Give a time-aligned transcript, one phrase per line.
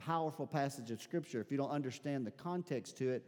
[0.00, 1.40] powerful passage of Scripture.
[1.40, 3.24] If you don't understand the context to it,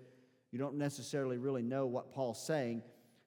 [0.50, 2.82] you don't necessarily really know what Paul's saying.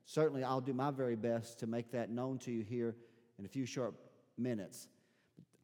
[0.05, 2.95] Certainly, I'll do my very best to make that known to you here
[3.39, 3.93] in a few short
[4.37, 4.87] minutes.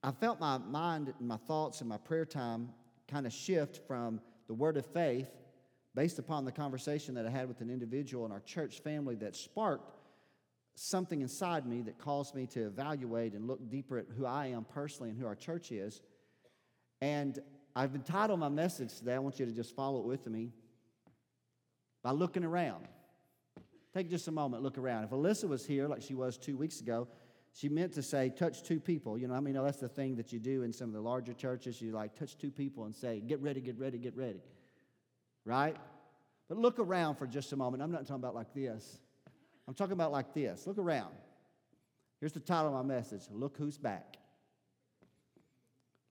[0.04, 2.70] I felt my mind and my thoughts and my prayer time
[3.08, 5.30] kind of shift from the word of faith
[5.94, 9.36] based upon the conversation that I had with an individual in our church family that
[9.36, 9.98] sparked
[10.76, 14.66] something inside me that caused me to evaluate and look deeper at who I am
[14.66, 16.02] personally and who our church is.
[17.02, 17.38] And
[17.76, 20.52] I've entitled my message today, I want you to just follow it with me,
[22.04, 22.88] by looking around.
[23.94, 25.04] Take just a moment, look around.
[25.04, 27.08] If Alyssa was here, like she was two weeks ago,
[27.54, 29.18] she meant to say, touch two people.
[29.18, 31.34] You know, I mean, that's the thing that you do in some of the larger
[31.34, 31.82] churches.
[31.82, 34.42] You like touch two people and say, get ready, get ready, get ready.
[35.44, 35.76] Right?
[36.48, 37.84] But look around for just a moment.
[37.84, 39.00] I'm not talking about like this.
[39.68, 40.66] I'm talking about like this.
[40.66, 41.14] Look around.
[42.20, 44.18] Here's the title of my message Look Who's Back.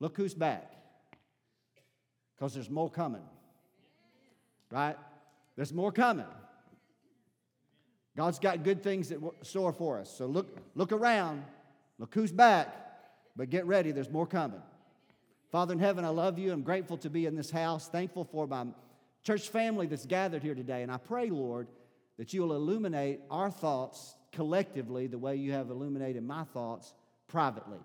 [0.01, 0.73] Look who's back.
[2.41, 3.21] Because there's more coming.
[4.71, 4.97] Right?
[5.57, 6.25] There's more coming.
[8.17, 10.11] God's got good things that store for us.
[10.11, 11.45] So look, look around,
[11.99, 12.75] look who's back,
[13.37, 14.63] but get ready, there's more coming.
[15.53, 16.51] Father in heaven, I love you.
[16.51, 18.67] I'm grateful to be in this house, thankful for my
[19.23, 20.83] church family that's gathered here today.
[20.83, 21.69] And I pray, Lord,
[22.17, 26.95] that you'll illuminate our thoughts collectively the way you have illuminated my thoughts
[27.29, 27.81] privately.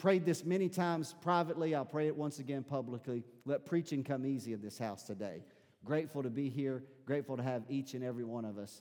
[0.00, 1.74] Prayed this many times privately.
[1.74, 3.22] I'll pray it once again publicly.
[3.44, 5.44] Let preaching come easy in this house today.
[5.84, 8.80] Grateful to be here, grateful to have each and every one of us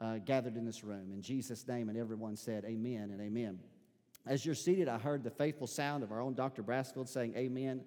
[0.00, 1.12] uh, gathered in this room.
[1.12, 3.60] In Jesus' name, and everyone said, Amen and Amen.
[4.26, 6.64] As you're seated, I heard the faithful sound of our own Dr.
[6.64, 7.82] Brassfield saying, Amen.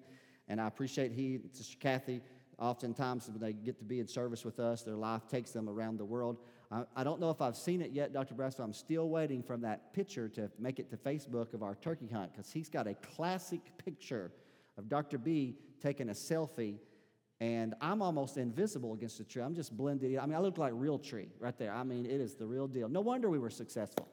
[0.48, 2.22] And I appreciate he, Sister Kathy,
[2.58, 5.98] oftentimes when they get to be in service with us, their life takes them around
[5.98, 6.38] the world.
[6.96, 8.34] I, don't know if I've seen it yet, Dr.
[8.34, 8.64] Brassfield.
[8.64, 12.32] I'm still waiting from that picture to make it to Facebook of our turkey hunt
[12.32, 14.32] because he's got a classic picture
[14.78, 15.18] of Dr.
[15.18, 16.78] B taking a selfie
[17.40, 19.42] and I'm almost invisible against the tree.
[19.42, 20.16] I'm just blended.
[20.16, 21.74] I mean, I look like Realtree right there.
[21.74, 22.88] I mean, it is the real deal.
[22.88, 24.08] No wonder we were successful.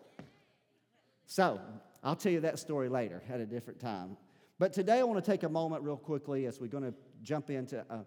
[1.28, 1.62] So,
[2.04, 4.18] I'll tell you that story later at a different time.
[4.58, 7.52] But today I want to take a moment real quickly as we're going to jump
[7.52, 7.86] into.
[7.88, 8.00] Uh,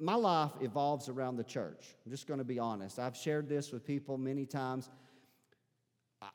[0.00, 1.94] my life evolves around the church.
[2.04, 2.98] I'm just going to be honest.
[2.98, 4.88] I've shared this with people many times.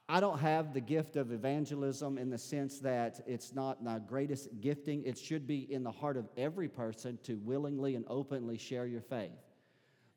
[0.07, 4.49] I don't have the gift of evangelism in the sense that it's not my greatest
[4.61, 5.03] gifting.
[5.03, 9.01] It should be in the heart of every person to willingly and openly share your
[9.01, 9.31] faith.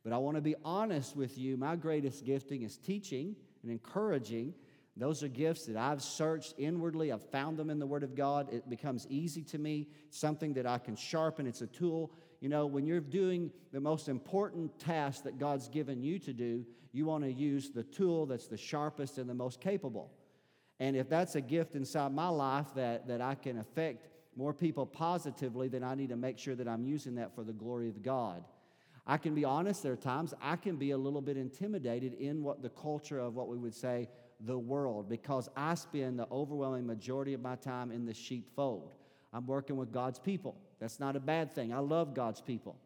[0.05, 1.57] But I want to be honest with you.
[1.57, 4.55] My greatest gifting is teaching and encouraging.
[4.97, 7.13] Those are gifts that I've searched inwardly.
[7.13, 8.53] I've found them in the Word of God.
[8.53, 11.47] It becomes easy to me, something that I can sharpen.
[11.47, 12.11] It's a tool
[12.41, 16.65] you know, when you're doing the most important task that God's given you to do,
[16.93, 20.11] you want to use the tool that's the sharpest and the most capable.
[20.81, 24.87] And if that's a gift inside my life that, that I can affect more people
[24.87, 28.03] positively, then I need to make sure that I'm using that for the glory of
[28.03, 28.45] God.
[29.05, 32.45] I can be honest, there are times I can be a little bit intimidated in
[32.45, 34.09] what the culture of what we would say
[34.41, 38.93] the world because I spend the overwhelming majority of my time in the sheepfold.
[39.33, 40.57] I'm working with God's people.
[40.81, 41.73] That's not a bad thing.
[41.73, 42.77] I love God's people.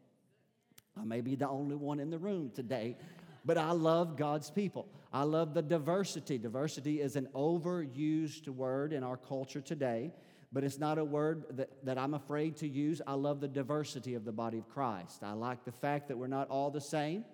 [1.00, 2.96] I may be the only one in the room today,
[3.44, 4.86] but I love God's people.
[5.12, 6.38] I love the diversity.
[6.38, 10.12] Diversity is an overused word in our culture today,
[10.52, 13.00] but it's not a word that, that I'm afraid to use.
[13.06, 15.22] I love the diversity of the body of Christ.
[15.22, 17.24] I like the fact that we're not all the same.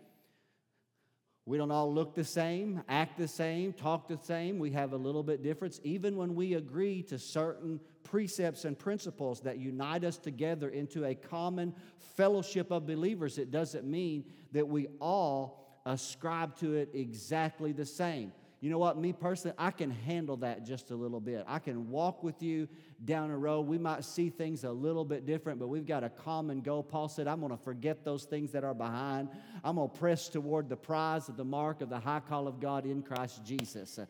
[1.49, 4.59] We don't all look the same, act the same, talk the same.
[4.59, 5.81] We have a little bit difference.
[5.83, 11.15] Even when we agree to certain precepts and principles that unite us together into a
[11.15, 11.75] common
[12.17, 18.31] fellowship of believers, it doesn't mean that we all ascribe to it exactly the same.
[18.61, 18.99] You know what?
[18.99, 21.45] Me personally, I can handle that just a little bit.
[21.49, 22.69] I can walk with you
[23.05, 23.67] down a road.
[23.67, 26.83] We might see things a little bit different, but we've got a common goal.
[26.83, 29.29] Paul said, I'm going to forget those things that are behind.
[29.63, 32.61] I'm going to press toward the prize of the mark of the high call of
[32.61, 33.99] God in Christ Jesus.
[33.99, 34.09] And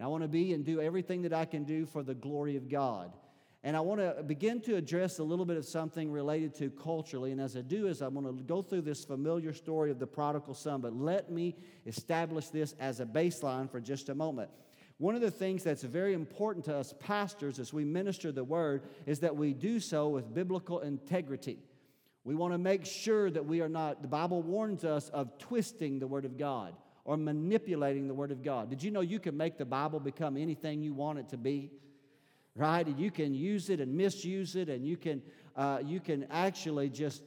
[0.00, 2.68] I want to be and do everything that I can do for the glory of
[2.68, 3.12] God.
[3.64, 7.32] And I want to begin to address a little bit of something related to culturally.
[7.32, 10.06] And as I do, is I'm going to go through this familiar story of the
[10.06, 10.80] prodigal son.
[10.80, 14.48] But let me establish this as a baseline for just a moment.
[14.98, 18.82] One of the things that's very important to us pastors as we minister the word
[19.06, 21.58] is that we do so with biblical integrity.
[22.24, 25.98] We want to make sure that we are not, the Bible warns us of twisting
[25.98, 26.74] the word of God
[27.04, 28.70] or manipulating the word of God.
[28.70, 31.70] Did you know you can make the Bible become anything you want it to be?
[32.58, 32.84] right?
[32.84, 35.22] And you can use it and misuse it, and you can,
[35.56, 37.22] uh, you can actually just,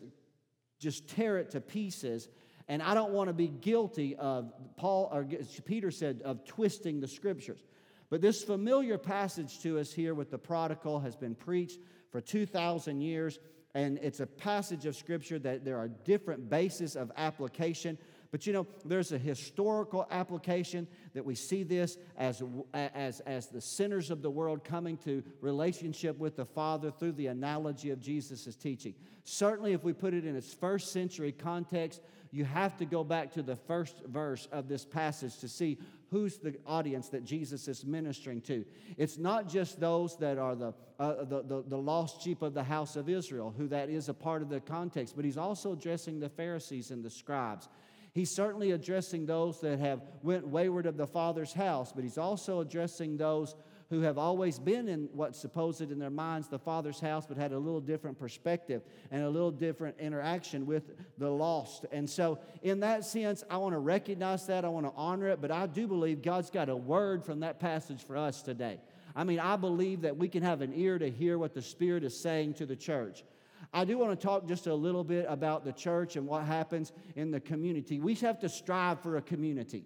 [0.78, 2.28] just tear it to pieces.
[2.68, 5.28] And I don't want to be guilty of, Paul, or
[5.66, 7.64] Peter said, of twisting the scriptures.
[8.10, 11.80] But this familiar passage to us here with the prodigal has been preached
[12.12, 13.40] for 2,000 years.
[13.74, 17.98] and it's a passage of Scripture that there are different bases of application.
[18.32, 22.42] But you know, there's a historical application that we see this as,
[22.74, 27.28] as, as the sinners of the world coming to relationship with the Father through the
[27.28, 28.96] analogy of Jesus' teaching.
[29.26, 32.02] Certainly, if we put it in its first century context,
[32.32, 35.78] you have to go back to the first verse of this passage to see
[36.10, 38.66] who's the audience that Jesus is ministering to.
[38.98, 42.64] It's not just those that are the, uh, the, the, the, lost sheep of the
[42.64, 46.20] house of Israel, who that is a part of the context, but he's also addressing
[46.20, 47.68] the Pharisees and the scribes.
[48.14, 52.60] He's certainly addressing those that have went wayward of the Father's house, but he's also
[52.60, 53.56] addressing those
[53.90, 57.52] who have always been in what's supposed in their minds the Father's house, but had
[57.52, 58.82] a little different perspective
[59.12, 61.86] and a little different interaction with the lost.
[61.92, 64.64] And so, in that sense, I want to recognize that.
[64.64, 67.60] I want to honor it, but I do believe God's got a word from that
[67.60, 68.80] passage for us today.
[69.14, 72.06] I mean, I believe that we can have an ear to hear what the Spirit
[72.06, 73.26] is saying to the church.
[73.74, 76.92] I do want to talk just a little bit about the church and what happens
[77.16, 78.00] in the community.
[78.00, 79.86] We have to strive for a community.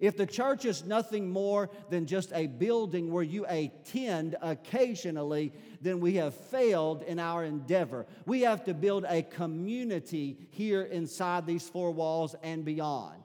[0.00, 6.00] If the church is nothing more than just a building where you attend occasionally, then
[6.00, 8.06] we have failed in our endeavor.
[8.26, 13.22] We have to build a community here inside these four walls and beyond.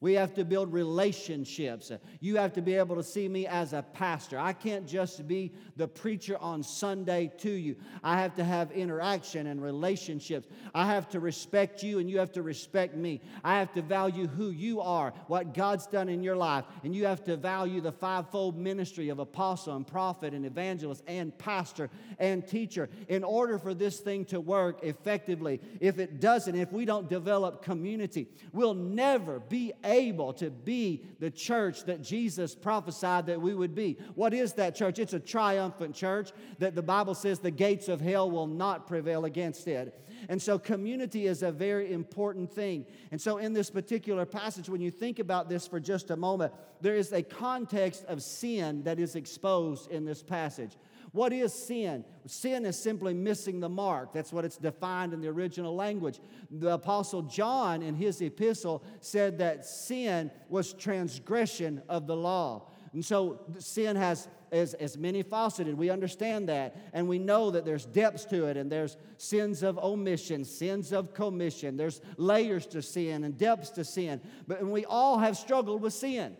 [0.00, 1.90] We have to build relationships.
[2.20, 4.38] You have to be able to see me as a pastor.
[4.38, 7.76] I can't just be the preacher on Sunday to you.
[8.02, 10.46] I have to have interaction and relationships.
[10.74, 13.20] I have to respect you and you have to respect me.
[13.42, 17.06] I have to value who you are, what God's done in your life, and you
[17.06, 22.46] have to value the fivefold ministry of apostle and prophet and evangelist and pastor and
[22.46, 25.60] teacher in order for this thing to work effectively.
[25.80, 31.30] If it doesn't, if we don't develop community, we'll never be able to be the
[31.30, 33.98] church that Jesus prophesied that we would be.
[34.14, 34.98] What is that church?
[34.98, 39.24] It's a triumphant church that the Bible says the gates of hell will not prevail
[39.24, 39.98] against it.
[40.28, 42.86] And so, community is a very important thing.
[43.10, 46.52] And so, in this particular passage, when you think about this for just a moment,
[46.80, 50.76] there is a context of sin that is exposed in this passage.
[51.12, 52.04] What is sin?
[52.26, 54.12] Sin is simply missing the mark.
[54.12, 56.20] That's what it's defined in the original language.
[56.50, 62.70] The Apostle John, in his epistle, said that sin was transgression of the law.
[62.92, 65.76] And so sin has is, is many faceted.
[65.76, 66.76] We understand that.
[66.92, 71.14] And we know that there's depths to it, and there's sins of omission, sins of
[71.14, 71.76] commission.
[71.76, 74.20] There's layers to sin and depths to sin.
[74.46, 76.36] But we all have struggled with sin.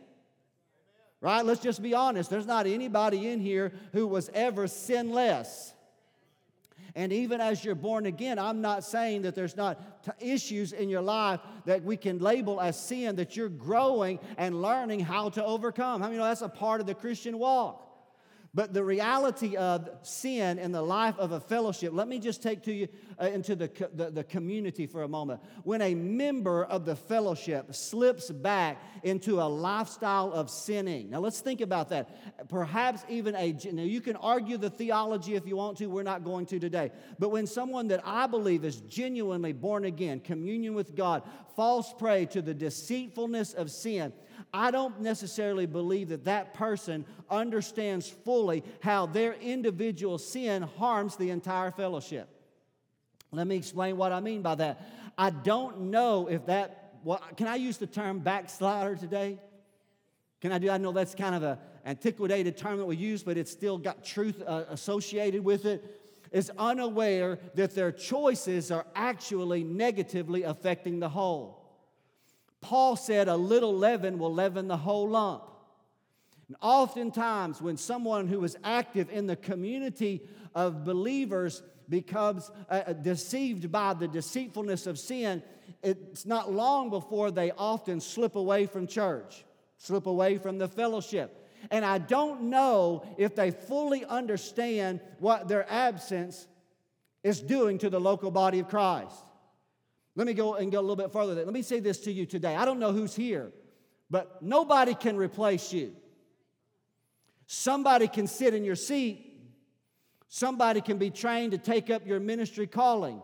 [1.21, 1.45] Right?
[1.45, 2.31] Let's just be honest.
[2.31, 5.75] There's not anybody in here who was ever sinless.
[6.95, 10.89] And even as you're born again, I'm not saying that there's not t- issues in
[10.89, 15.45] your life that we can label as sin that you're growing and learning how to
[15.45, 16.03] overcome.
[16.03, 17.88] I many know that's a part of the Christian walk?
[18.55, 22.63] But the reality of sin in the life of a fellowship, let me just take
[22.63, 22.89] to you
[23.21, 25.43] uh, into the, the, the, community for a moment.
[25.65, 31.41] When a member of the fellowship slips back into a lifestyle of sinning, now let's
[31.41, 32.49] think about that.
[32.49, 36.25] Perhaps even a, now you can argue the theology if you want to, we're not
[36.25, 36.91] going to today.
[37.19, 41.23] But when someone that I believe is genuinely born again, communion with God,
[41.55, 44.13] falls prey to the deceitfulness of sin,
[44.53, 51.31] I don't necessarily believe that that person understands fully how their individual sin harms the
[51.31, 52.29] entire fellowship.
[53.31, 54.81] Let me explain what I mean by that.
[55.19, 59.39] I don't know if that, what, can I use the term backslider today?
[60.41, 60.71] Can I do?
[60.71, 64.05] I know that's kind of an antiquated term that we use, but it's still got
[64.05, 66.01] truth uh, associated with it.
[66.31, 71.58] Is unaware that their choices are actually negatively affecting the whole.
[72.61, 75.45] Paul said, A little leaven will leaven the whole lump.
[76.49, 80.23] And oftentimes, when someone who is active in the community
[80.55, 85.43] of believers becomes uh, uh, deceived by the deceitfulness of sin,
[85.83, 89.45] it's not long before they often slip away from church,
[89.77, 91.35] slip away from the fellowship.
[91.71, 96.47] And I don't know if they fully understand what their absence
[97.23, 99.28] is doing to the local body of Christ.
[100.15, 101.35] Let me go and go a little bit further.
[101.35, 102.57] Let me say this to you today.
[102.57, 103.53] I don't know who's here,
[104.11, 105.95] but nobody can replace you.
[107.47, 109.25] Somebody can sit in your seat.
[110.29, 113.23] Somebody can be trained to take up your ministry calling,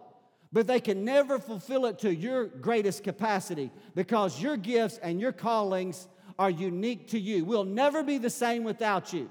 [0.52, 5.32] but they can never fulfill it to your greatest capacity because your gifts and your
[5.32, 7.44] callings are unique to you.
[7.44, 9.30] We'll never be the same without you.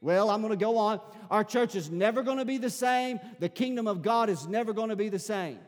[0.00, 1.00] Well, I'm going to go on.
[1.30, 3.20] Our church is never going to be the same.
[3.40, 5.58] The kingdom of God is never going to be the same.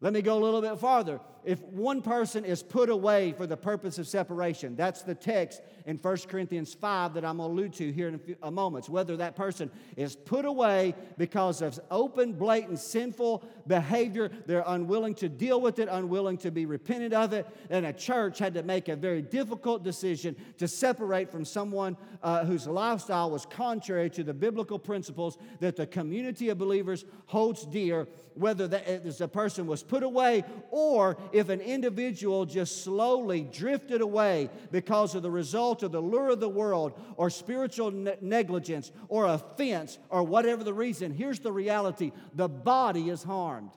[0.00, 1.20] Let me go a little bit farther.
[1.48, 5.96] If one person is put away for the purpose of separation, that's the text in
[5.96, 8.86] 1 Corinthians 5 that I'm going to allude to here in a, few, a moment.
[8.90, 15.30] Whether that person is put away because of open, blatant, sinful behavior, they're unwilling to
[15.30, 18.88] deal with it, unwilling to be repentant of it, and a church had to make
[18.88, 24.34] a very difficult decision to separate from someone uh, whose lifestyle was contrary to the
[24.34, 30.02] biblical principles that the community of believers holds dear, whether that a person was put
[30.02, 36.00] away or if an individual just slowly drifted away because of the result of the
[36.00, 41.38] lure of the world or spiritual ne- negligence or offense or whatever the reason, here's
[41.40, 43.70] the reality the body is harmed.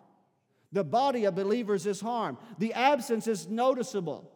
[0.74, 2.38] The body of believers is harmed.
[2.58, 4.32] The absence is noticeable.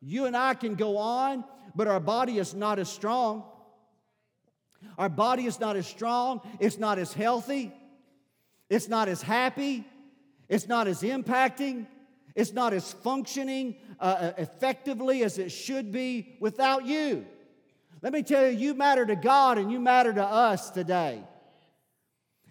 [0.00, 1.44] You and I can go on,
[1.74, 3.44] but our body is not as strong.
[4.96, 7.72] Our body is not as strong, it's not as healthy,
[8.70, 9.84] it's not as happy,
[10.48, 11.86] it's not as impacting,
[12.34, 17.26] it's not as functioning uh, uh, effectively as it should be without you.
[18.02, 21.22] Let me tell you, you matter to God and you matter to us today.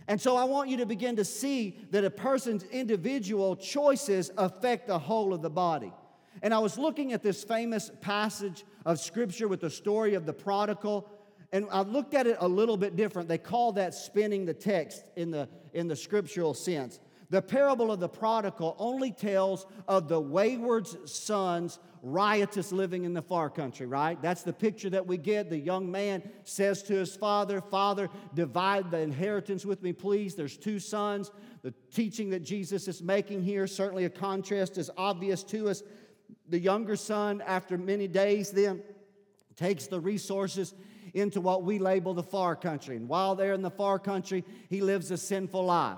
[0.08, 4.88] And so I want you to begin to see that a person's individual choices affect
[4.88, 5.94] the whole of the body.
[6.42, 10.34] And I was looking at this famous passage of scripture with the story of the
[10.34, 11.10] prodigal,
[11.52, 13.28] and I looked at it a little bit different.
[13.28, 17.00] They call that spinning the text in the, in the scriptural sense.
[17.30, 23.22] The parable of the prodigal only tells of the wayward son's riotous living in the
[23.22, 24.22] far country, right?
[24.22, 25.50] That's the picture that we get.
[25.50, 30.36] The young man says to his father, Father, divide the inheritance with me, please.
[30.36, 31.32] There's two sons.
[31.64, 35.84] The teaching that Jesus is making here, certainly a contrast, is obvious to us.
[36.48, 38.82] The younger son, after many days, then
[39.58, 40.74] takes the resources
[41.14, 42.96] into what we label the far country.
[42.96, 45.98] And while they're in the far country, he lives a sinful life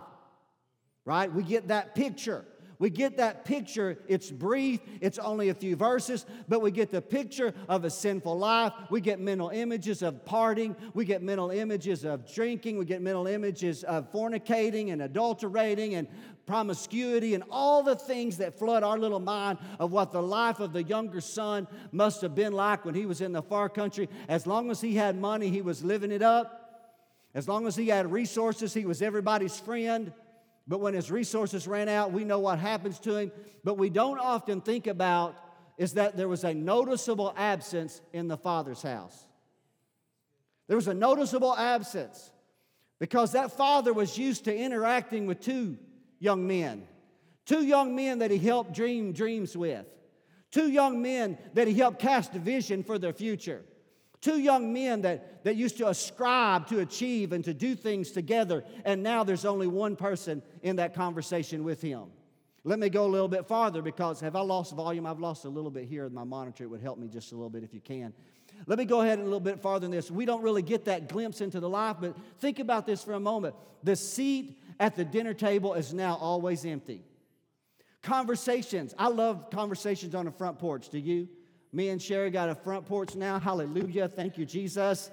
[1.09, 1.33] right?
[1.33, 2.45] We get that picture.
[2.77, 3.97] We get that picture.
[4.07, 8.37] It's brief, it's only a few verses, but we get the picture of a sinful
[8.37, 8.73] life.
[8.91, 10.75] We get mental images of parting.
[10.93, 12.77] We get mental images of drinking.
[12.77, 16.07] We get mental images of fornicating and adulterating and
[16.45, 20.73] promiscuity and all the things that flood our little mind of what the life of
[20.73, 24.07] the younger son must have been like when he was in the far country.
[24.27, 26.59] As long as he had money, he was living it up.
[27.33, 30.13] As long as he had resources, he was everybody's friend.
[30.69, 33.31] But when his resources ran out, we know what happens to him.
[33.63, 35.35] But we don't often think about
[35.79, 39.25] is that there was a noticeable absence in the father's house.
[40.67, 42.31] There was a noticeable absence
[42.99, 45.79] because that father was used to interacting with two
[46.19, 46.87] young men,
[47.47, 49.87] two young men that he helped dream dreams with,
[50.51, 53.63] two young men that he helped cast a vision for their future.
[54.21, 58.65] Two young men that, that used to ascribe to achieve and to do things together,
[58.83, 62.07] and now there's only one person in that conversation with him.
[62.65, 65.05] Let me go a little bit farther because have I lost volume?
[65.05, 66.65] I've lost a little bit here in my monitor.
[66.65, 68.13] It would help me just a little bit if you can.
[68.67, 70.11] Let me go ahead a little bit farther than this.
[70.11, 73.19] We don't really get that glimpse into the life, but think about this for a
[73.19, 73.55] moment.
[73.83, 77.03] The seat at the dinner table is now always empty.
[78.01, 78.93] Conversations.
[78.97, 80.89] I love conversations on the front porch.
[80.89, 81.29] Do you?
[81.71, 83.39] Me and Sherry got a front porch now.
[83.39, 84.07] Hallelujah.
[84.07, 85.11] Thank you, Jesus.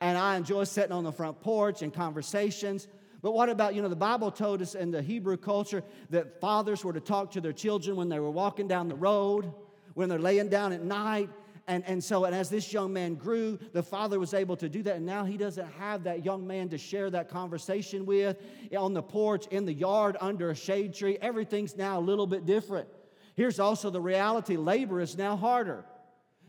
[0.00, 2.88] And I enjoy sitting on the front porch and conversations.
[3.22, 6.84] But what about, you know, the Bible told us in the Hebrew culture that fathers
[6.84, 9.50] were to talk to their children when they were walking down the road,
[9.94, 11.30] when they're laying down at night.
[11.66, 14.82] And, and so, and as this young man grew, the father was able to do
[14.82, 14.96] that.
[14.96, 18.36] And now he doesn't have that young man to share that conversation with
[18.76, 21.16] on the porch, in the yard, under a shade tree.
[21.22, 22.88] Everything's now a little bit different.
[23.36, 25.86] Here's also the reality labor is now harder.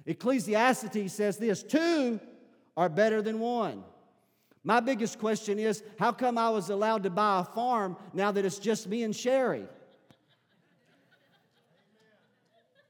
[0.05, 2.19] Ecclesiastes says this two
[2.77, 3.83] are better than one.
[4.63, 8.45] My biggest question is how come I was allowed to buy a farm now that
[8.45, 9.65] it's just me and Sherry?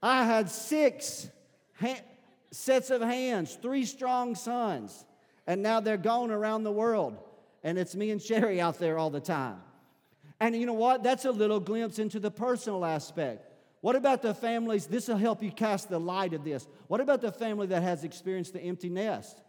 [0.01, 1.27] I had six
[1.79, 2.01] ha-
[2.51, 5.05] sets of hands, three strong sons,
[5.47, 7.17] and now they're gone around the world,
[7.63, 9.57] and it's me and Sherry out there all the time.
[10.39, 11.03] And you know what?
[11.03, 13.54] That's a little glimpse into the personal aspect.
[13.85, 14.87] What about the families?
[14.87, 16.67] This will help you cast the light of this.
[16.87, 19.37] What about the family that has experienced the empty nest?
[19.37, 19.43] I'm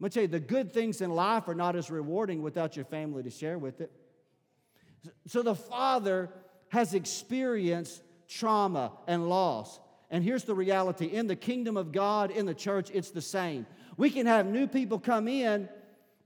[0.00, 2.86] going to tell you, the good things in life are not as rewarding without your
[2.86, 3.92] family to share with it.
[5.26, 6.30] So the father
[6.70, 9.78] has experienced trauma and loss.
[10.10, 13.66] And here's the reality in the kingdom of God, in the church, it's the same.
[13.98, 15.68] We can have new people come in,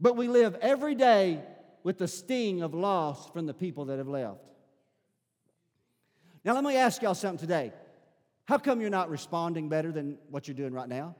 [0.01, 1.43] but we live every day
[1.83, 4.39] with the sting of loss from the people that have left.
[6.45, 7.73] Now, let me ask y'all something today.
[8.47, 11.15] How come you're not responding better than what you're doing right now?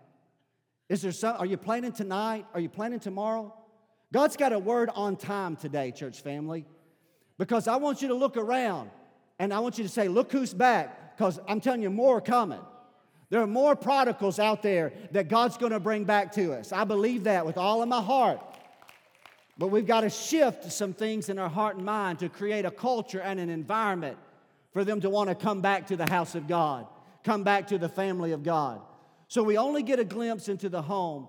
[0.89, 2.47] Is there some, are you planning tonight?
[2.55, 3.55] Are you planning tomorrow?
[4.13, 6.65] God's got a word on time today, church family,
[7.39, 8.91] because I want you to look around
[9.39, 11.17] and I want you to say, Look who's back.
[11.17, 12.61] because I'm telling you, more are coming.
[13.29, 16.73] There are more prodigals out there that God's going to bring back to us.
[16.73, 18.41] I believe that with all of my heart.
[19.57, 22.71] But we've got to shift some things in our heart and mind to create a
[22.71, 24.19] culture and an environment
[24.73, 26.87] for them to want to come back to the house of God,
[27.25, 28.81] come back to the family of God.
[29.29, 31.29] So we only get a glimpse into the home.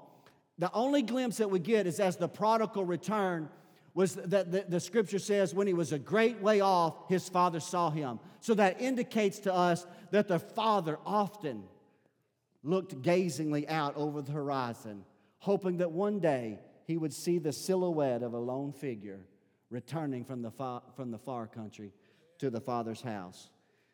[0.58, 3.50] The only glimpse that we get is as the prodigal returned
[3.94, 7.60] was that the, the, scripture says when he was a great way off, his father
[7.60, 8.20] saw him.
[8.40, 11.64] So that indicates to us that the father often
[12.64, 15.04] looked gazingly out over the horizon,
[15.40, 19.20] hoping that one day he would see the silhouette of a lone figure
[19.70, 21.92] returning from the far, from the far country
[22.42, 23.50] to the father's house.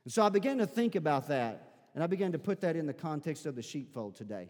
[0.05, 2.85] And so I began to think about that, and I began to put that in
[2.85, 4.49] the context of the sheepfold today.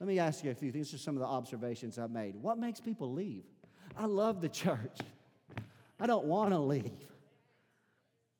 [0.00, 0.92] Let me ask you a few things.
[0.92, 2.34] Are some of the observations I've made.
[2.34, 3.44] What makes people leave?
[3.96, 4.98] I love the church.
[5.98, 6.90] I don't want to leave.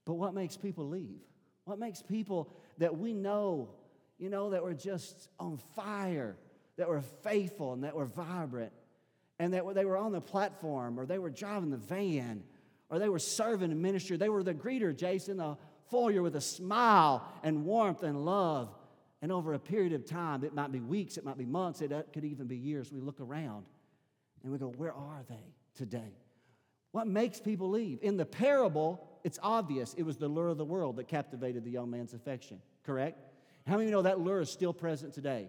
[0.05, 1.21] But what makes people leave?
[1.65, 3.71] What makes people that we know,
[4.19, 6.37] you know, that we're just on fire,
[6.77, 8.73] that we're faithful and that we're vibrant,
[9.39, 12.43] and that they were on the platform or they were driving the van
[12.90, 14.16] or they were serving in ministry.
[14.16, 15.57] They were the greeter, Jason, the
[15.90, 18.75] foyer with a smile and warmth and love.
[19.23, 21.93] And over a period of time, it might be weeks, it might be months, it
[21.93, 23.66] uh, could even be years, we look around
[24.43, 26.14] and we go, Where are they today?
[26.93, 27.99] What makes people leave?
[28.02, 31.71] In the parable, it's obvious it was the lure of the world that captivated the
[31.71, 33.19] young man's affection, correct?
[33.66, 35.49] How many of you know that lure is still present today?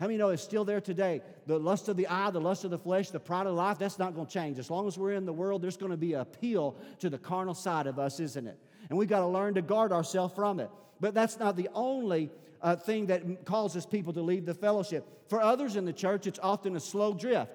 [0.00, 1.22] How many know it's still there today?
[1.46, 3.98] The lust of the eye, the lust of the flesh, the pride of life, that's
[3.98, 4.58] not going to change.
[4.58, 7.54] As long as we're in the world, there's going to be appeal to the carnal
[7.54, 8.58] side of us, isn't it?
[8.88, 10.68] And we've got to learn to guard ourselves from it.
[11.00, 15.06] But that's not the only uh, thing that causes people to leave the fellowship.
[15.28, 17.52] For others in the church, it's often a slow drift.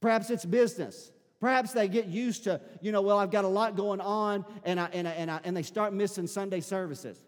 [0.00, 1.10] Perhaps it's business.
[1.40, 4.78] Perhaps they get used to, you know, well, I've got a lot going on, and,
[4.78, 7.18] I, and, I, and, I, and they start missing Sunday services.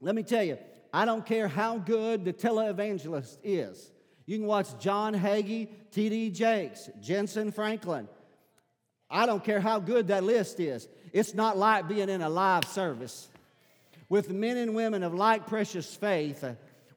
[0.00, 0.58] Let me tell you,
[0.92, 3.90] I don't care how good the televangelist is.
[4.26, 6.30] You can watch John Hagee, T.D.
[6.30, 8.08] Jakes, Jentezen Franklin.
[9.10, 10.86] I don't care how good that list is.
[11.12, 13.28] It's not like being in a live service
[14.08, 16.44] with men and women of like precious faith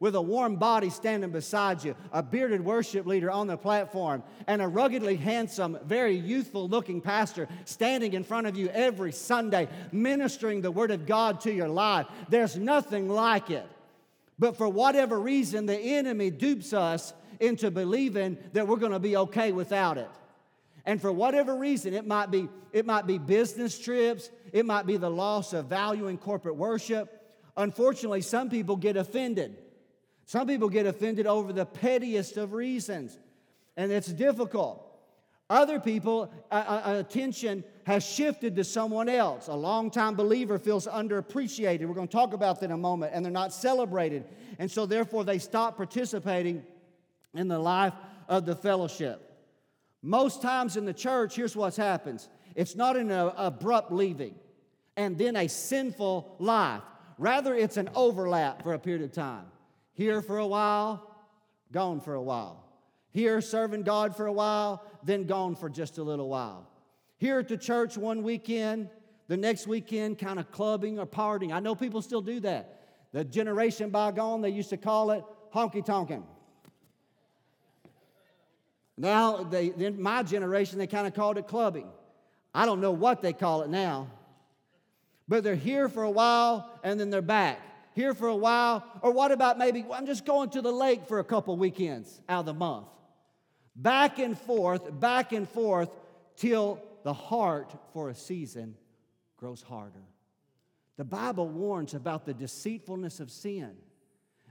[0.02, 4.60] with a warm body standing beside you, a bearded worship leader on the platform, and
[4.62, 10.62] a ruggedly handsome, very youthful looking pastor standing in front of you every Sunday, ministering
[10.62, 12.08] the Word of God to your life.
[12.30, 13.66] There's nothing like it.
[14.42, 19.16] But for whatever reason, the enemy dupes us into believing that we're going to be
[19.16, 20.10] okay without it.
[20.86, 24.98] And for whatever reason, it might be it might be business trips, it might be
[24.98, 27.18] the loss of value in corporate worship.
[27.56, 29.56] Unfortunately, some people get offended
[30.32, 33.20] some people get offended over the pettiest of reasons,
[33.76, 34.82] and it's difficult.
[35.52, 39.50] Other people, uh, uh, attention has shifted to someone else.
[39.50, 41.86] A longtime believer feels underappreciated.
[41.86, 44.24] We're going to talk about that in a moment, and they're not celebrated.
[44.60, 46.64] And so, therefore, they stop participating
[47.34, 47.94] in the life
[48.30, 49.30] of the fellowship.
[50.02, 54.36] Most times in the church, here's what happens it's not an uh, abrupt leaving
[54.96, 56.84] and then a sinful life.
[57.18, 59.48] Rather, it's an overlap for a period of time.
[59.96, 61.14] Here for a while,
[61.74, 62.71] gone for a while.
[63.12, 66.67] Here serving God for a while, then gone for just a little while.
[67.17, 68.89] Here at the church one weekend,
[69.28, 71.52] the next weekend kind of clubbing or partying.
[71.52, 72.80] I know people still do that.
[73.12, 76.24] The generation bygone, they used to call it honky tonking.
[78.97, 81.88] Now, they, in my generation, they kind of called it clubbing.
[82.54, 84.10] I don't know what they call it now.
[85.28, 87.60] But they're here for a while and then they're back
[87.93, 88.84] here for a while?
[89.02, 92.41] Or what about maybe I'm just going to the lake for a couple weekends out
[92.41, 92.88] of the month?
[93.76, 95.90] Back and forth, back and forth
[96.36, 98.76] till the heart for a season
[99.38, 100.04] grows harder.
[100.98, 103.76] The Bible warns about the deceitfulness of sin,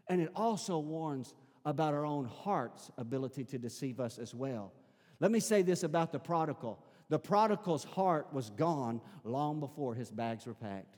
[0.08, 4.72] and it also warns about our own heart's ability to deceive us as well.
[5.20, 10.10] Let me say this about the prodigal the prodigal's heart was gone long before his
[10.12, 10.96] bags were packed.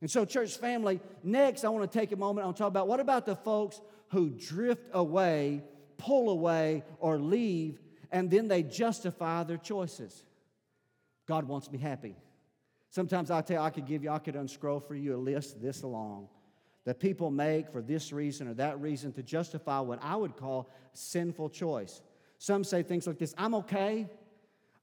[0.00, 2.44] And so, church family, next I want to take a moment.
[2.44, 5.62] I'll talk about what about the folks who drift away,
[5.98, 10.24] pull away, or leave, and then they justify their choices.
[11.26, 12.16] God wants me happy.
[12.90, 15.82] Sometimes I tell I could give you, I could unscroll for you a list this
[15.82, 16.28] long
[16.84, 20.68] that people make for this reason or that reason to justify what I would call
[20.92, 22.02] sinful choice.
[22.38, 24.08] Some say things like this I'm okay,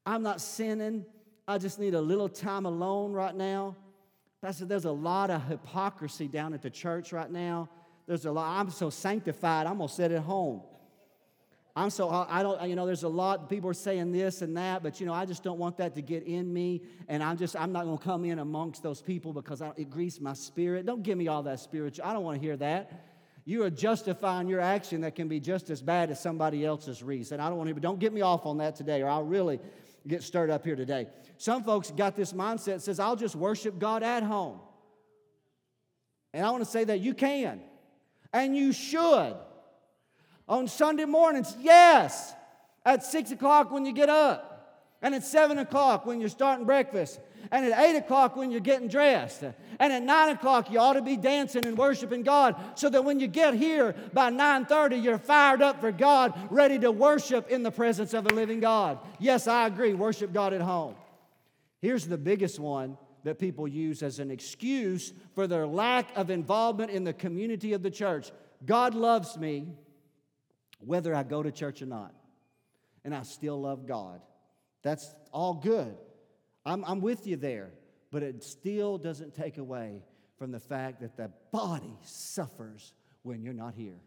[0.05, 1.05] I'm not sinning,
[1.47, 3.75] I just need a little time alone right now.
[4.41, 7.69] Pastor, there's a lot of hypocrisy down at the church right now.
[8.07, 10.61] There's a lot, I'm so sanctified, I'm gonna sit at home.
[11.75, 14.83] I'm so, I don't, you know, there's a lot, people are saying this and that,
[14.83, 16.81] but, you know, I just don't want that to get in me.
[17.07, 19.89] And I'm just, I'm not going to come in amongst those people because I, it
[19.89, 20.85] grieves my spirit.
[20.85, 22.05] Don't give me all that spiritual.
[22.05, 23.05] I don't want to hear that.
[23.45, 27.39] You are justifying your action that can be just as bad as somebody else's reason.
[27.39, 29.59] I don't want to, but don't get me off on that today, or I'll really
[30.07, 31.07] get stirred up here today.
[31.37, 34.59] Some folks got this mindset says, I'll just worship God at home.
[36.33, 37.61] And I want to say that you can,
[38.33, 39.35] and you should.
[40.49, 42.33] On Sunday mornings, yes.
[42.83, 47.19] At six o'clock when you get up, and at seven o'clock when you're starting breakfast,
[47.51, 51.01] and at eight o'clock when you're getting dressed, and at nine o'clock you ought to
[51.01, 55.61] be dancing and worshiping God, so that when you get here by 9:30, you're fired
[55.61, 58.97] up for God, ready to worship in the presence of a living God.
[59.19, 59.93] Yes, I agree.
[59.93, 60.95] Worship God at home.
[61.81, 66.89] Here's the biggest one that people use as an excuse for their lack of involvement
[66.89, 68.31] in the community of the church.
[68.65, 69.67] God loves me
[70.79, 72.13] whether I go to church or not.
[73.03, 74.21] And I still love God.
[74.83, 75.95] That's all good.
[76.65, 77.71] I'm, I'm with you there.
[78.11, 80.01] But it still doesn't take away
[80.37, 83.99] from the fact that the body suffers when you're not here.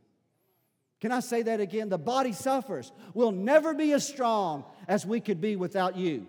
[1.00, 1.88] Can I say that again?
[1.88, 2.92] The body suffers.
[3.12, 6.26] We'll never be as strong as we could be without you.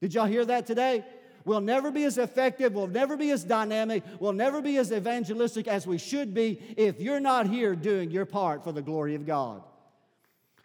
[0.00, 1.04] Did y'all hear that today?
[1.46, 5.68] We'll never be as effective, we'll never be as dynamic, we'll never be as evangelistic
[5.68, 9.24] as we should be if you're not here doing your part for the glory of
[9.24, 9.62] God.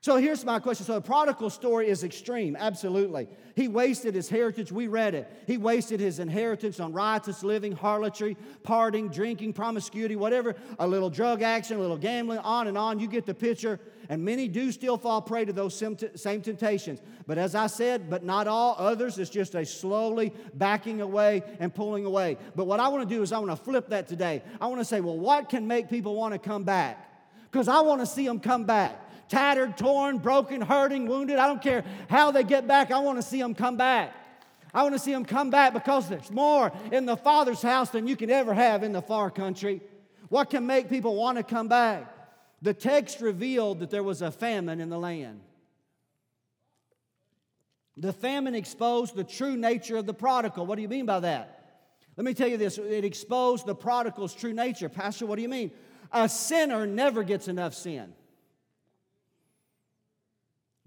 [0.04, 0.88] So here's my question.
[0.88, 3.28] So the prodigal story is extreme, absolutely.
[3.56, 4.72] He wasted his heritage.
[4.72, 5.32] We read it.
[5.46, 11.44] He wasted his inheritance on riotous living, harlotry, partying, drinking, promiscuity, whatever, a little drug
[11.44, 13.00] action, a little gambling, on and on.
[13.00, 13.80] You get the picture.
[14.12, 17.00] And many do still fall prey to those same temptations.
[17.26, 18.76] But as I said, but not all.
[18.78, 22.36] Others, it's just a slowly backing away and pulling away.
[22.54, 24.43] But what I want to do is I want to flip that today.
[24.60, 27.10] I want to say, well, what can make people want to come back?
[27.50, 31.38] Because I want to see them come back tattered, torn, broken, hurting, wounded.
[31.38, 32.91] I don't care how they get back.
[32.91, 34.13] I want to see them come back.
[34.74, 38.08] I want to see them come back because there's more in the Father's house than
[38.08, 39.80] you can ever have in the far country.
[40.28, 42.21] What can make people want to come back?
[42.62, 45.41] The text revealed that there was a famine in the land.
[47.97, 50.65] The famine exposed the true nature of the prodigal.
[50.65, 51.58] What do you mean by that?
[52.17, 54.89] Let me tell you this it exposed the prodigal's true nature.
[54.89, 55.71] Pastor, what do you mean?
[56.12, 58.13] A sinner never gets enough sin.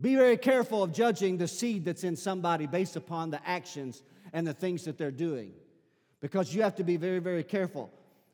[0.00, 4.46] Be very careful of judging the seed that's in somebody based upon the actions and
[4.46, 5.52] the things that they're doing.
[6.20, 7.92] Because you have to be very, very careful.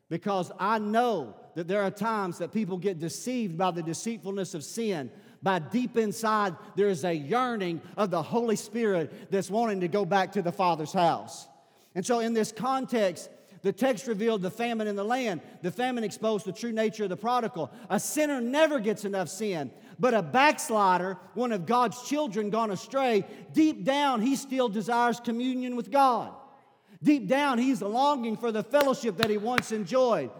[0.09, 4.63] Because I know that there are times that people get deceived by the deceitfulness of
[4.63, 5.11] sin.
[5.43, 10.05] By deep inside, there is a yearning of the Holy Spirit that's wanting to go
[10.05, 11.47] back to the Father's house.
[11.95, 13.29] And so, in this context,
[13.63, 15.41] the text revealed the famine in the land.
[15.61, 17.71] The famine exposed the true nature of the prodigal.
[17.89, 23.25] A sinner never gets enough sin, but a backslider, one of God's children gone astray,
[23.53, 26.33] deep down, he still desires communion with God.
[27.03, 30.31] Deep down, he's longing for the fellowship that he once enjoyed.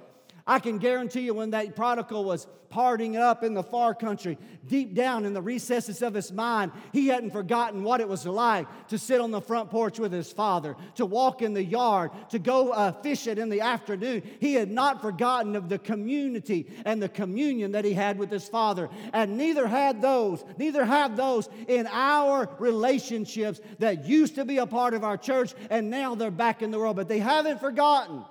[0.46, 4.96] I can guarantee you when that prodigal was partying up in the far country, deep
[4.96, 8.98] down in the recesses of his mind, he hadn't forgotten what it was like to
[8.98, 12.72] sit on the front porch with his father, to walk in the yard, to go
[12.72, 14.24] uh, fish it in the afternoon.
[14.40, 18.48] He had not forgotten of the community and the communion that he had with his
[18.48, 18.90] father.
[19.14, 24.66] And neither had those, neither have those in our relationships that used to be a
[24.66, 28.24] part of our church and now they're back in the world, but they haven't forgotten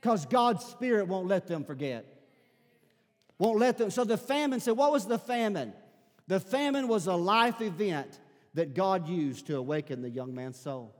[0.00, 2.06] because God's Spirit won't let them forget.
[3.38, 3.90] Won't let them.
[3.90, 5.72] So the famine said, What was the famine?
[6.26, 8.20] The famine was a life event
[8.54, 10.94] that God used to awaken the young man's soul.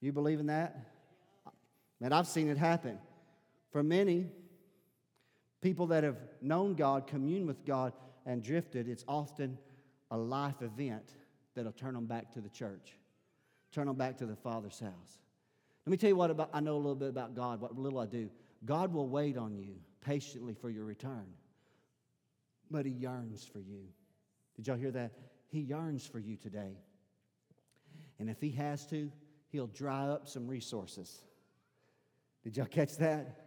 [0.00, 0.76] You believe in that?
[2.00, 2.98] Man, I've seen it happen.
[3.70, 4.26] For many
[5.60, 7.92] people that have known God, communed with God,
[8.26, 9.58] and drifted, it's often
[10.10, 11.14] a life event
[11.54, 12.92] that'll turn them back to the church,
[13.72, 15.18] turn them back to the Father's house.
[15.86, 17.98] Let me tell you what about, I know a little bit about God, what little
[17.98, 18.30] I do.
[18.64, 21.26] God will wait on you patiently for your return,
[22.70, 23.82] but He yearns for you.
[24.56, 25.12] Did y'all hear that?
[25.48, 26.78] He yearns for you today.
[28.18, 29.10] And if He has to,
[29.50, 31.22] He'll dry up some resources.
[32.42, 33.46] Did y'all catch that?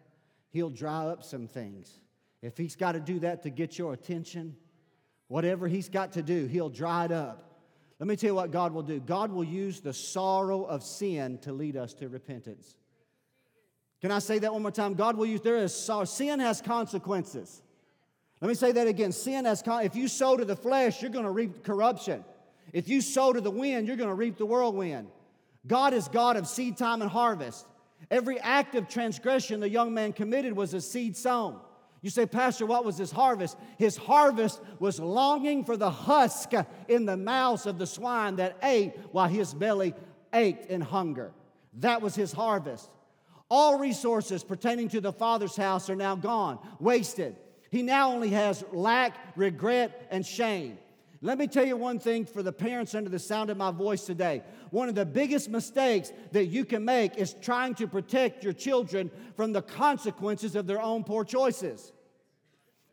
[0.49, 1.99] He'll dry up some things.
[2.41, 4.55] If He's got to do that to get your attention,
[5.27, 7.46] whatever He's got to do, He'll dry it up.
[7.99, 11.39] Let me tell you what God will do God will use the sorrow of sin
[11.39, 12.75] to lead us to repentance.
[14.01, 14.93] Can I say that one more time?
[14.93, 16.05] God will use, there is sorrow.
[16.05, 17.63] Sin has consequences.
[18.41, 19.11] Let me say that again.
[19.11, 22.23] Sin has, con- if you sow to the flesh, you're going to reap corruption.
[22.73, 25.07] If you sow to the wind, you're going to reap the whirlwind.
[25.65, 27.65] God is God of seed time and harvest.
[28.11, 31.59] Every act of transgression the young man committed was a seed sown.
[32.01, 33.57] You say, Pastor, what was his harvest?
[33.77, 36.51] His harvest was longing for the husk
[36.87, 39.93] in the mouths of the swine that ate while his belly
[40.33, 41.31] ached in hunger.
[41.79, 42.89] That was his harvest.
[43.49, 47.35] All resources pertaining to the Father's house are now gone, wasted.
[47.71, 50.77] He now only has lack, regret, and shame.
[51.21, 54.05] Let me tell you one thing for the parents under the sound of my voice
[54.05, 54.43] today.
[54.69, 59.09] One of the biggest mistakes that you can make is trying to protect your children
[59.35, 61.91] from the consequences of their own poor choices.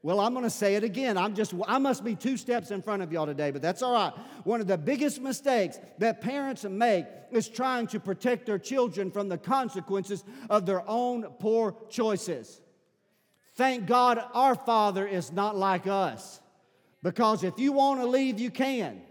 [0.02, 1.16] Well, I'm going to say it again.
[1.16, 3.94] I'm just I must be two steps in front of y'all today, but that's all
[3.94, 4.12] right.
[4.44, 9.28] One of the biggest mistakes that parents make is trying to protect their children from
[9.28, 12.60] the consequences of their own poor choices.
[13.54, 16.40] Thank God our Father is not like us.
[17.04, 19.02] Because if you want to leave, you can.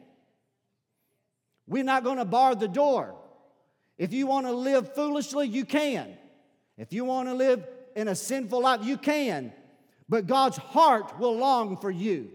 [1.67, 3.13] We're not going to bar the door.
[3.99, 6.17] If you want to live foolishly, you can.
[6.75, 9.53] If you want to live in a sinful life, you can.
[10.09, 12.31] But God's heart will long for you.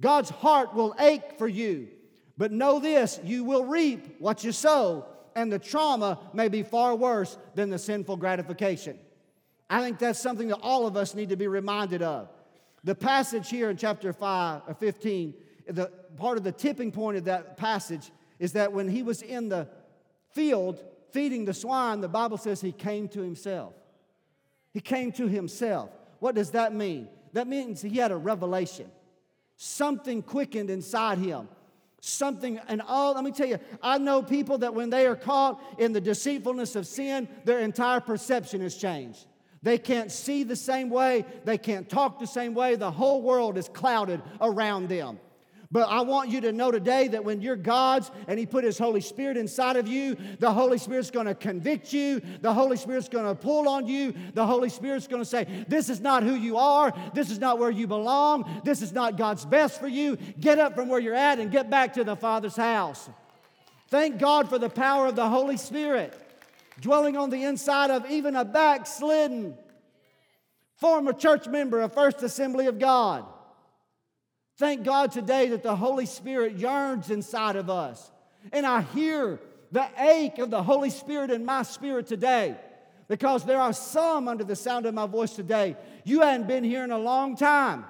[0.00, 1.88] God's heart will ache for you.
[2.36, 5.06] But know this you will reap what you sow,
[5.36, 8.98] and the trauma may be far worse than the sinful gratification.
[9.70, 12.30] I think that's something that all of us need to be reminded of.
[12.88, 15.34] The passage here in chapter 5 or 15,
[15.66, 19.50] the part of the tipping point of that passage is that when he was in
[19.50, 19.68] the
[20.32, 23.74] field feeding the swine, the Bible says he came to himself.
[24.72, 25.90] He came to himself.
[26.20, 27.08] What does that mean?
[27.34, 28.90] That means he had a revelation.
[29.58, 31.46] Something quickened inside him.
[32.00, 35.60] Something, and all, let me tell you, I know people that when they are caught
[35.78, 39.26] in the deceitfulness of sin, their entire perception has changed.
[39.62, 41.24] They can't see the same way.
[41.44, 42.76] They can't talk the same way.
[42.76, 45.18] The whole world is clouded around them.
[45.70, 48.78] But I want you to know today that when you're God's and He put His
[48.78, 52.22] Holy Spirit inside of you, the Holy Spirit's to convict you.
[52.40, 54.14] The Holy Spirit's to pull on you.
[54.32, 56.94] The Holy Spirit's to say, This is not who you are.
[57.12, 58.62] This is not where you belong.
[58.64, 60.16] This is not God's best for you.
[60.40, 63.10] Get up from where you're at and get back to the Father's house.
[63.88, 66.27] Thank God for the power of the Holy Spirit
[66.80, 69.56] dwelling on the inside of even a backslidden
[70.76, 73.24] former church member of First Assembly of God.
[74.56, 78.10] Thank God today that the Holy Spirit yearns inside of us.
[78.52, 82.56] And I hear the ache of the Holy Spirit in my spirit today
[83.08, 85.76] because there are some under the sound of my voice today.
[86.04, 87.84] You hadn't been here in a long time,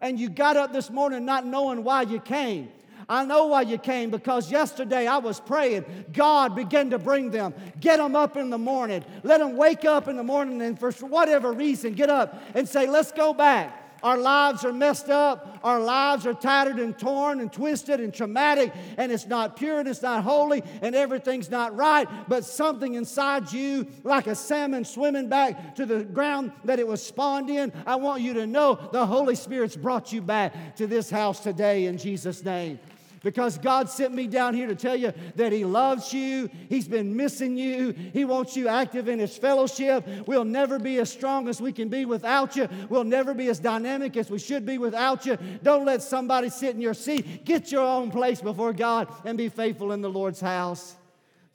[0.00, 2.68] and you got up this morning not knowing why you came.
[3.08, 5.84] I know why you came because yesterday I was praying.
[6.12, 7.54] God began to bring them.
[7.80, 9.04] Get them up in the morning.
[9.22, 12.88] Let them wake up in the morning and for whatever reason get up and say,
[12.88, 13.80] let's go back.
[14.04, 15.60] Our lives are messed up.
[15.64, 19.88] Our lives are tattered and torn and twisted and traumatic, and it's not pure and
[19.88, 22.06] it's not holy and everything's not right.
[22.28, 27.02] But something inside you, like a salmon swimming back to the ground that it was
[27.02, 31.08] spawned in, I want you to know the Holy Spirit's brought you back to this
[31.08, 32.78] house today in Jesus' name
[33.24, 36.50] because God sent me down here to tell you that He loves you.
[36.68, 37.92] He's been missing you.
[38.12, 40.06] He wants you active in His fellowship.
[40.26, 42.68] We'll never be as strong as we can be without you.
[42.90, 45.38] We'll never be as dynamic as we should be without you.
[45.62, 47.46] Don't let somebody sit in your seat.
[47.46, 50.94] Get your own place before God and be faithful in the Lord's house.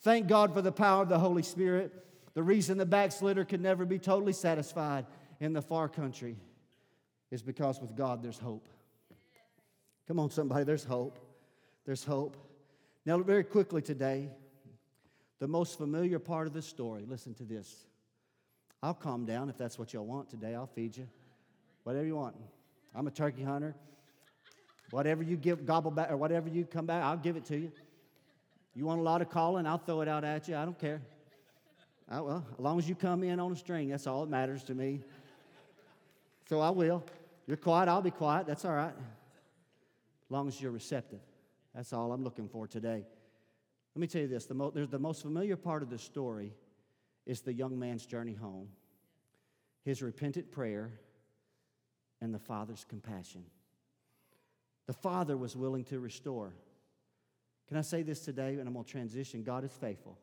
[0.01, 1.93] Thank God for the power of the Holy Spirit.
[2.33, 5.05] The reason the backslider can never be totally satisfied
[5.39, 6.35] in the far country
[7.29, 8.67] is because with God there's hope.
[10.07, 11.19] Come on, somebody, there's hope.
[11.89, 12.37] There's hope.
[13.03, 14.29] Now, very quickly today,
[15.39, 17.03] the most familiar part of the story.
[17.07, 17.83] Listen to this.
[18.83, 20.53] I'll calm down if that's what y'all want today.
[20.53, 21.07] I'll feed you.
[21.85, 22.35] Whatever you want.
[22.93, 23.73] I'm a turkey hunter.
[24.91, 27.71] Whatever you give, gobble back, or whatever you come back, I'll give it to you.
[28.75, 30.55] You want a lot of calling, I'll throw it out at you.
[30.57, 31.01] I don't care.
[32.07, 34.63] I, well, as long as you come in on a string, that's all that matters
[34.65, 34.99] to me.
[36.49, 37.03] So I will.
[37.47, 38.45] You're quiet, I'll be quiet.
[38.45, 38.93] That's all right.
[38.93, 41.21] As long as you're receptive.
[41.79, 43.05] That's all I'm looking for today.
[43.95, 46.51] Let me tell you this the, mo- the most familiar part of the story
[47.25, 48.67] is the young man's journey home,
[49.85, 50.91] his repentant prayer,
[52.19, 53.45] and the father's compassion.
[54.87, 56.53] The father was willing to restore.
[57.69, 58.55] Can I say this today?
[58.55, 59.43] And I'm going to transition.
[59.43, 60.17] God is faithful.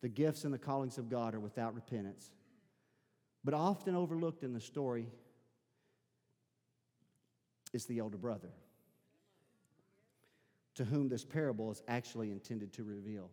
[0.00, 2.32] The gifts and the callings of God are without repentance.
[3.44, 5.06] But often overlooked in the story
[7.72, 8.48] is the older brother
[10.74, 13.30] to whom this parable is actually intended to reveal.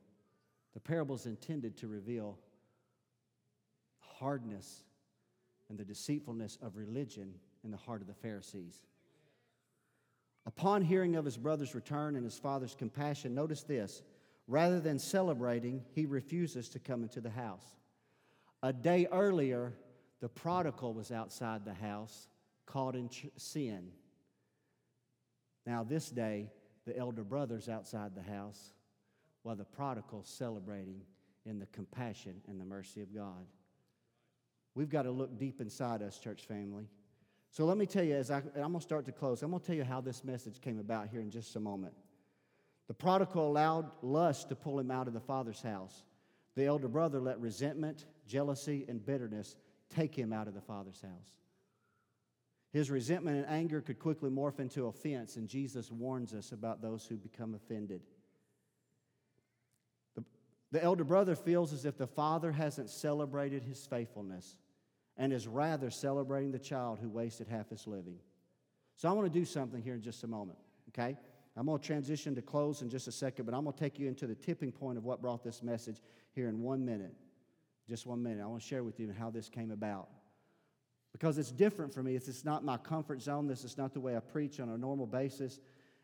[0.74, 2.38] The parable is intended to reveal
[4.00, 4.84] hardness
[5.70, 8.84] and the deceitfulness of religion in the heart of the Pharisees.
[10.46, 14.02] Upon hearing of his brother's return and his father's compassion, notice this
[14.48, 17.66] rather than celebrating, he refuses to come into the house.
[18.64, 19.74] A day earlier,
[20.20, 22.28] the prodigal was outside the house
[22.66, 23.92] caught in sin.
[25.66, 26.50] Now, this day,
[26.86, 28.74] the elder brother's outside the house
[29.44, 31.02] while the prodigal's celebrating
[31.46, 33.46] in the compassion and the mercy of God.
[34.76, 36.88] We've got to look deep inside us, church family.
[37.50, 39.60] So let me tell you, as I, I'm going to start to close, I'm going
[39.60, 41.94] to tell you how this message came about here in just a moment.
[42.88, 46.04] The prodigal allowed lust to pull him out of the father's house.
[46.56, 49.56] The elder brother let resentment, jealousy, and bitterness
[49.90, 51.32] take him out of the father's house.
[52.72, 57.06] His resentment and anger could quickly morph into offense, and Jesus warns us about those
[57.06, 58.02] who become offended.
[60.16, 60.24] The,
[60.72, 64.56] the elder brother feels as if the father hasn't celebrated his faithfulness
[65.18, 68.18] and is rather celebrating the child who wasted half his living.
[68.96, 70.58] So I want to do something here in just a moment,
[70.90, 71.18] okay?
[71.58, 74.00] I'm going to transition to close in just a second, but I'm going to take
[74.00, 77.14] you into the tipping point of what brought this message here in one minute.
[77.90, 78.42] Just one minute.
[78.42, 80.08] I want to share with you how this came about.
[81.12, 82.16] Because it's different for me.
[82.16, 83.48] It's, it's not my comfort zone.
[83.48, 85.60] This is not the way I preach on a normal basis.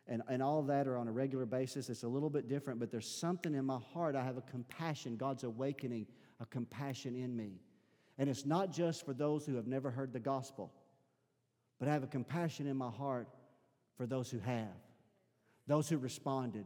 [0.08, 1.90] And, and all that are on a regular basis.
[1.90, 4.16] It's a little bit different, but there's something in my heart.
[4.16, 5.18] I have a compassion.
[5.18, 6.08] God's awakening
[6.40, 7.60] a compassion in me.
[8.18, 10.72] And it's not just for those who have never heard the gospel,
[11.80, 13.28] but I have a compassion in my heart
[13.98, 14.68] for those who have
[15.68, 16.66] those who responded,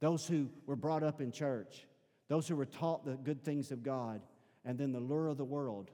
[0.00, 1.86] those who were brought up in church,
[2.28, 4.22] those who were taught the good things of God,
[4.64, 5.90] and then the lure of the world,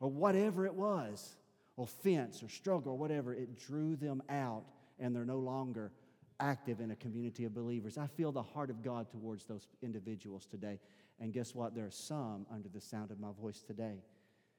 [0.00, 1.36] or whatever it was,
[1.76, 4.64] offense or struggle or whatever, it drew them out
[4.98, 5.92] and they're no longer
[6.40, 7.98] active in a community of believers.
[7.98, 10.78] I feel the heart of God towards those individuals today.
[11.20, 11.74] And guess what?
[11.74, 14.02] There are some under the sound of my voice today.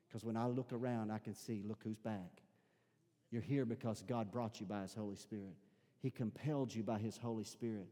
[0.07, 2.41] Because when I look around, I can see, look who's back.
[3.31, 5.53] You're here because God brought you by His Holy Spirit.
[6.01, 7.87] He compelled you by His Holy Spirit.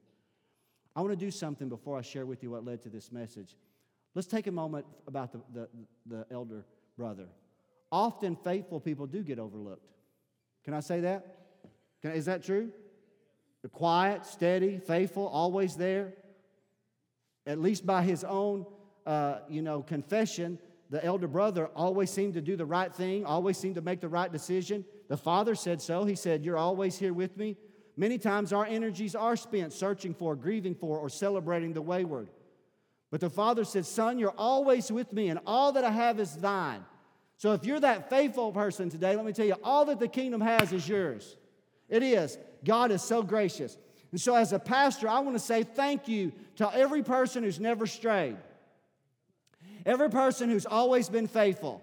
[0.96, 3.56] I want to do something before I share with you what led to this message.
[4.16, 5.70] Let's take a moment about the, the,
[6.08, 6.66] the elder
[6.98, 7.28] brother.
[7.92, 9.88] Often faithful people do get overlooked.
[10.66, 11.38] Can I say that?
[12.02, 12.72] Can, is that true?
[13.62, 16.14] The quiet, steady, faithful, always there.
[17.46, 18.66] At least by his own,
[19.06, 23.58] uh, you know, confession, the elder brother always seemed to do the right thing, always
[23.58, 24.84] seemed to make the right decision.
[25.08, 26.04] The father said so.
[26.04, 27.56] He said, You're always here with me.
[27.96, 32.30] Many times our energies are spent searching for, grieving for, or celebrating the wayward.
[33.10, 36.36] But the father said, Son, you're always with me, and all that I have is
[36.36, 36.84] thine.
[37.38, 40.42] So if you're that faithful person today, let me tell you, all that the kingdom
[40.42, 41.38] has is yours.
[41.88, 42.38] It is.
[42.66, 43.78] God is so gracious.
[44.12, 47.60] And so, as a pastor, I want to say thank you to every person who's
[47.60, 48.38] never strayed,
[49.86, 51.82] every person who's always been faithful,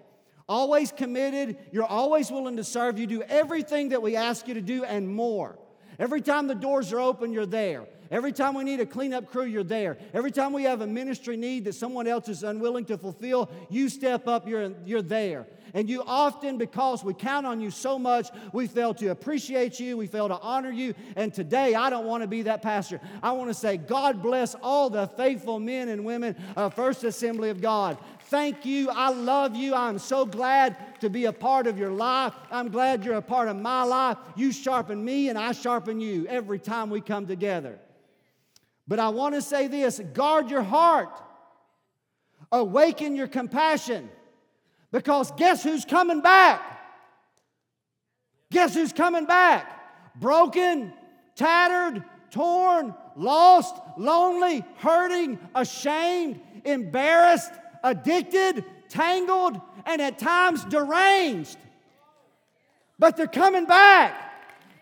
[0.49, 1.57] always committed.
[1.71, 2.97] You're always willing to serve.
[2.97, 5.57] You do everything that we ask you to do and more.
[5.97, 7.85] Every time the doors are open, you're there.
[8.11, 9.97] Every time we need a cleanup crew, you're there.
[10.13, 13.89] Every time we have a ministry need that someone else is unwilling to fulfill, you
[13.89, 15.47] step up, you're, you're there.
[15.73, 19.97] And you often, because we count on you so much, we fail to appreciate you,
[19.97, 20.93] we fail to honor you.
[21.17, 23.01] And today, I don't want to be that pastor.
[23.21, 27.49] I want to say, God bless all the faithful men and women of First Assembly
[27.49, 27.97] of God.
[28.27, 28.89] Thank you.
[28.89, 29.75] I love you.
[29.75, 32.33] I'm so glad to be a part of your life.
[32.49, 34.17] I'm glad you're a part of my life.
[34.37, 37.79] You sharpen me, and I sharpen you every time we come together.
[38.87, 41.09] But I want to say this guard your heart,
[42.51, 44.09] awaken your compassion,
[44.91, 46.61] because guess who's coming back?
[48.51, 49.71] Guess who's coming back?
[50.19, 50.93] Broken,
[51.35, 57.51] tattered, torn, lost, lonely, hurting, ashamed, embarrassed,
[57.83, 61.57] addicted, tangled, and at times deranged.
[62.97, 64.21] But they're coming back.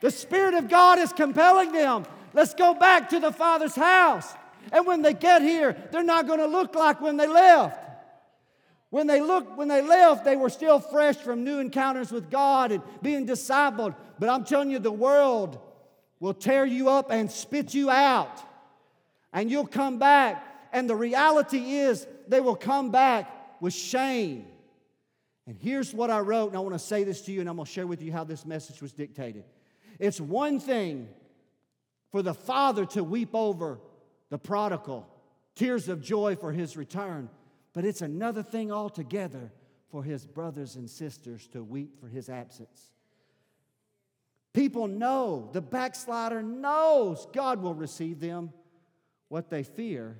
[0.02, 2.06] The Spirit of God is compelling them.
[2.34, 4.34] Let's go back to the Father's house.
[4.72, 7.80] And when they get here, they're not going to look like when they left.
[8.90, 12.72] When they look, when they left, they were still fresh from new encounters with God
[12.72, 13.96] and being discipled.
[14.20, 15.60] But I'm telling you, the world
[16.20, 18.40] will tear you up and spit you out.
[19.34, 20.46] And you'll come back.
[20.72, 24.46] And the reality is, they will come back with shame.
[25.46, 27.58] And here's what I wrote, and I want to say this to you, and I'm
[27.58, 29.44] going to share with you how this message was dictated.
[30.00, 31.10] It's one thing
[32.14, 33.82] for the father to weep over
[34.30, 35.06] the prodigal,
[35.56, 37.30] tears of joy for his return,
[37.74, 39.52] but it's another thing altogether
[39.90, 42.92] for his brothers and sisters to weep for his absence.
[44.54, 48.54] People know, the backslider knows God will receive them.
[49.28, 50.18] What they fear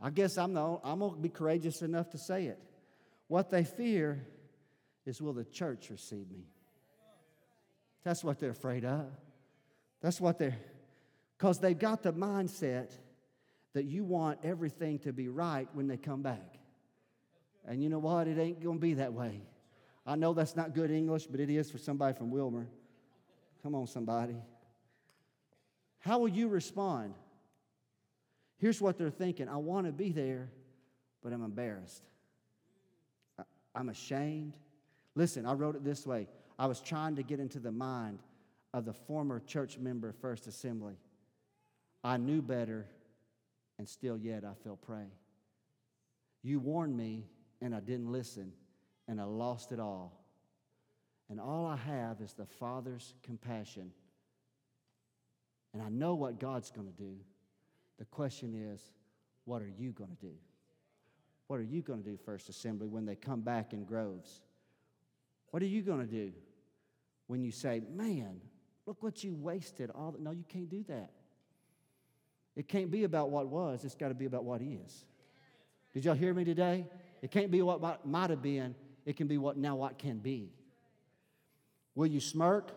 [0.00, 2.58] I guess I'm, the, I'm going to be courageous enough to say it.
[3.26, 4.26] What they fear
[5.04, 6.46] is will the church receive me?
[8.04, 9.06] That's what they're afraid of.
[10.00, 10.56] That's what they're,
[11.36, 12.90] because they've got the mindset
[13.74, 16.58] that you want everything to be right when they come back.
[17.66, 18.28] And you know what?
[18.28, 19.42] It ain't going to be that way.
[20.06, 22.66] I know that's not good English, but it is for somebody from Wilmer.
[23.62, 24.36] Come on, somebody.
[25.98, 27.14] How will you respond?
[28.56, 30.50] Here's what they're thinking I want to be there,
[31.22, 32.02] but I'm embarrassed.
[33.74, 34.56] I'm ashamed.
[35.14, 36.26] Listen, I wrote it this way
[36.58, 38.20] I was trying to get into the mind
[38.74, 40.96] of the former church member First Assembly.
[42.04, 42.86] I knew better,
[43.78, 45.06] and still yet I fell prey.
[46.42, 47.26] You warned me,
[47.60, 48.52] and I didn't listen,
[49.08, 50.24] and I lost it all.
[51.30, 53.92] And all I have is the Father's compassion.
[55.74, 57.16] And I know what God's going to do.
[57.98, 58.80] The question is,
[59.44, 60.34] what are you going to do?
[61.48, 64.40] What are you going to do, First Assembly, when they come back in groves?
[65.50, 66.32] What are you going to do
[67.26, 68.40] when you say, man,
[68.88, 69.90] look what you wasted?
[69.94, 70.18] All the...
[70.18, 71.10] No, you can't do that.
[72.56, 75.04] It can't be about what was, it's got to be about what is.
[75.92, 76.86] Did y'all hear me today?
[77.22, 78.74] It can't be what might have been,
[79.04, 80.50] it can be what now what can be.
[81.94, 82.72] Will you smirk?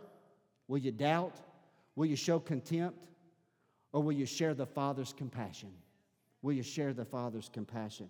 [0.67, 1.39] Will you doubt?
[1.95, 2.97] Will you show contempt?
[3.93, 5.71] Or will you share the Father's compassion?
[6.41, 8.09] Will you share the Father's compassion?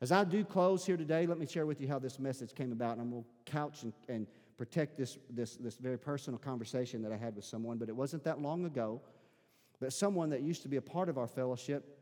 [0.00, 2.72] As I do close here today, let me share with you how this message came
[2.72, 4.26] about, and I'm going to couch and, and
[4.56, 7.78] protect this, this, this very personal conversation that I had with someone.
[7.78, 9.00] But it wasn't that long ago
[9.80, 11.96] that someone that used to be a part of our fellowship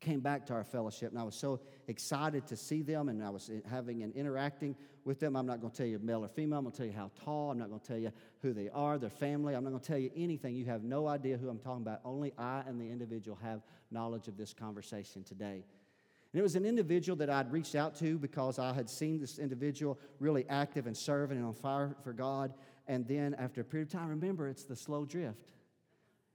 [0.00, 3.30] came back to our fellowship, and I was so excited to see them, and I
[3.30, 5.36] was having and interacting with them.
[5.36, 6.58] I'm not going to tell you male or female.
[6.58, 7.50] I'm going to tell you how tall.
[7.50, 9.54] I'm not going to tell you who they are, their family.
[9.54, 10.54] I'm not going to tell you anything.
[10.54, 12.00] You have no idea who I'm talking about.
[12.04, 15.64] Only I and the individual have knowledge of this conversation today.
[16.36, 19.38] And it was an individual that I'd reached out to because I had seen this
[19.38, 22.52] individual really active and serving and on fire for God.
[22.86, 25.48] And then after a period of time, remember, it's the slow drift.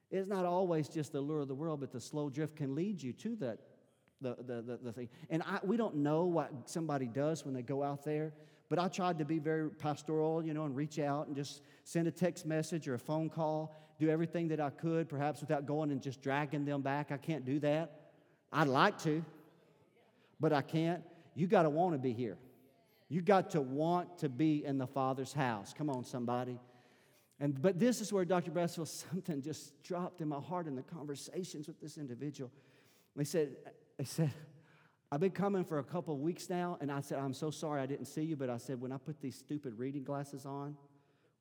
[0.10, 3.00] It's not always just the lure of the world, but the slow drift can lead
[3.00, 3.60] you to that,
[4.22, 5.08] the, the, the, the thing.
[5.30, 8.34] And I, we don't know what somebody does when they go out there,
[8.70, 12.08] but I tried to be very pastoral, you know, and reach out and just send
[12.08, 15.92] a text message or a phone call, do everything that I could, perhaps without going
[15.92, 17.12] and just dragging them back.
[17.12, 18.00] I can't do that.
[18.52, 19.24] I'd like to,
[20.42, 21.04] but I can't.
[21.36, 22.38] You got to want to be here.
[23.08, 25.74] You got to want to be in the Father's house.
[25.78, 26.60] Come on, somebody.
[27.40, 28.52] And, but this is where Dr.
[28.52, 32.52] Brassfield, something just dropped in my heart in the conversations with this individual.
[33.16, 33.56] They said,
[33.98, 34.34] they said,
[35.12, 37.82] I've been coming for a couple of weeks now, and I said, I'm so sorry
[37.82, 40.76] I didn't see you, but I said, when I put these stupid reading glasses on,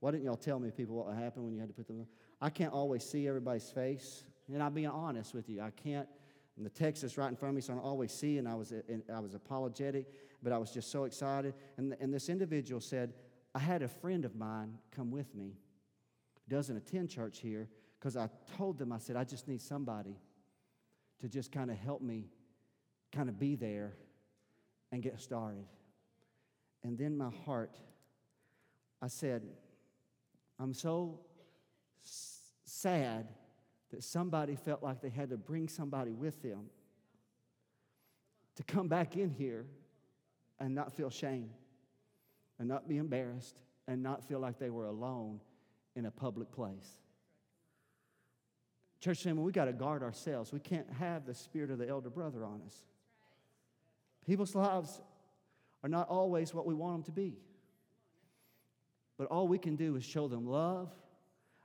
[0.01, 2.07] why didn't y'all tell me, people, what happened when you had to put them on?
[2.41, 4.25] I can't always see everybody's face.
[4.53, 5.61] And I'm being honest with you.
[5.61, 6.09] I can't,
[6.57, 8.55] and the text is right in front of me, so I always see, and I
[8.55, 10.07] was, uh, and I was apologetic,
[10.43, 11.55] but I was just so excited.
[11.77, 13.15] And, and this individual said,
[13.55, 15.55] I had a friend of mine come with me
[16.51, 18.29] doesn't attend church here because I
[18.59, 20.17] told them, I said, I just need somebody
[21.21, 22.27] to just kind of help me
[23.13, 23.95] kind of be there
[24.91, 25.65] and get started.
[26.83, 27.77] And then my heart,
[29.01, 29.43] I said,
[30.59, 31.21] I'm so
[32.05, 33.29] s- sad
[33.91, 36.67] that somebody felt like they had to bring somebody with them
[38.57, 39.67] to come back in here
[40.59, 41.51] and not feel shame
[42.59, 43.57] and not be embarrassed
[43.89, 45.41] and not feel like they were alone
[45.97, 46.99] in a public place.
[49.01, 50.53] Church family, we got to guard ourselves.
[50.53, 52.77] We can't have the spirit of the elder brother on us.
[54.27, 55.01] People's lives
[55.83, 57.39] are not always what we want them to be.
[59.17, 60.91] But all we can do is show them love,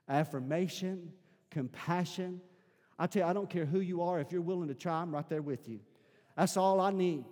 [0.08, 1.12] affirmation,
[1.56, 2.42] compassion.
[3.00, 4.20] I tell you, I don't care who you are.
[4.20, 5.80] If you're willing to try, I'm right there with you.
[6.36, 7.24] That's all I need.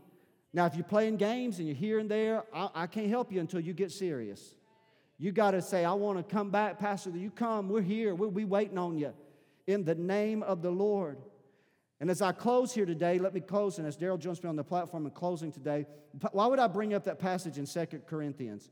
[0.54, 3.42] Now, if you're playing games and you're here and there, I, I can't help you
[3.42, 4.56] until you get serious.
[5.18, 7.10] You got to say, I want to come back, Pastor.
[7.10, 7.68] You come.
[7.68, 8.16] We're here.
[8.16, 9.12] We'll be waiting on you
[9.68, 11.18] in the name of the Lord.
[12.00, 14.56] And as I close here today, let me close, and as Daryl joins me on
[14.56, 15.86] the platform in closing today,
[16.32, 18.70] why would I bring up that passage in Second Corinthians?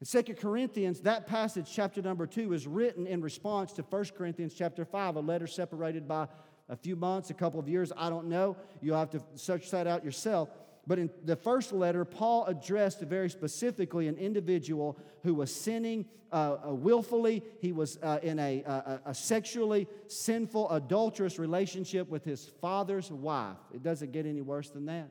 [0.00, 4.54] In Second Corinthians, that passage, chapter number 2, is written in response to First Corinthians
[4.54, 6.26] chapter 5, a letter separated by
[6.70, 8.56] a few months, a couple of years, I don't know.
[8.80, 10.48] You'll have to search that out yourself.
[10.86, 16.56] But in the first letter, Paul addressed very specifically an individual who was sinning uh,
[16.66, 17.42] uh, willfully.
[17.60, 23.58] He was uh, in a, a, a, sexually sinful, adulterous relationship with his father's wife.
[23.74, 25.10] It doesn't get any worse than that.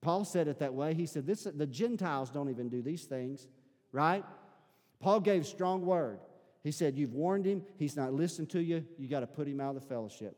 [0.00, 0.94] Paul said it that way.
[0.94, 3.46] He said, this, The Gentiles don't even do these things,
[3.92, 4.24] right?
[5.00, 6.18] Paul gave strong word.
[6.62, 7.62] He said, You've warned him.
[7.76, 8.84] He's not listened to you.
[8.98, 10.36] You got to put him out of the fellowship.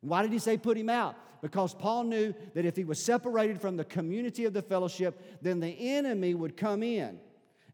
[0.00, 1.16] Why did he say put him out?
[1.40, 5.60] Because Paul knew that if he was separated from the community of the fellowship, then
[5.60, 7.18] the enemy would come in.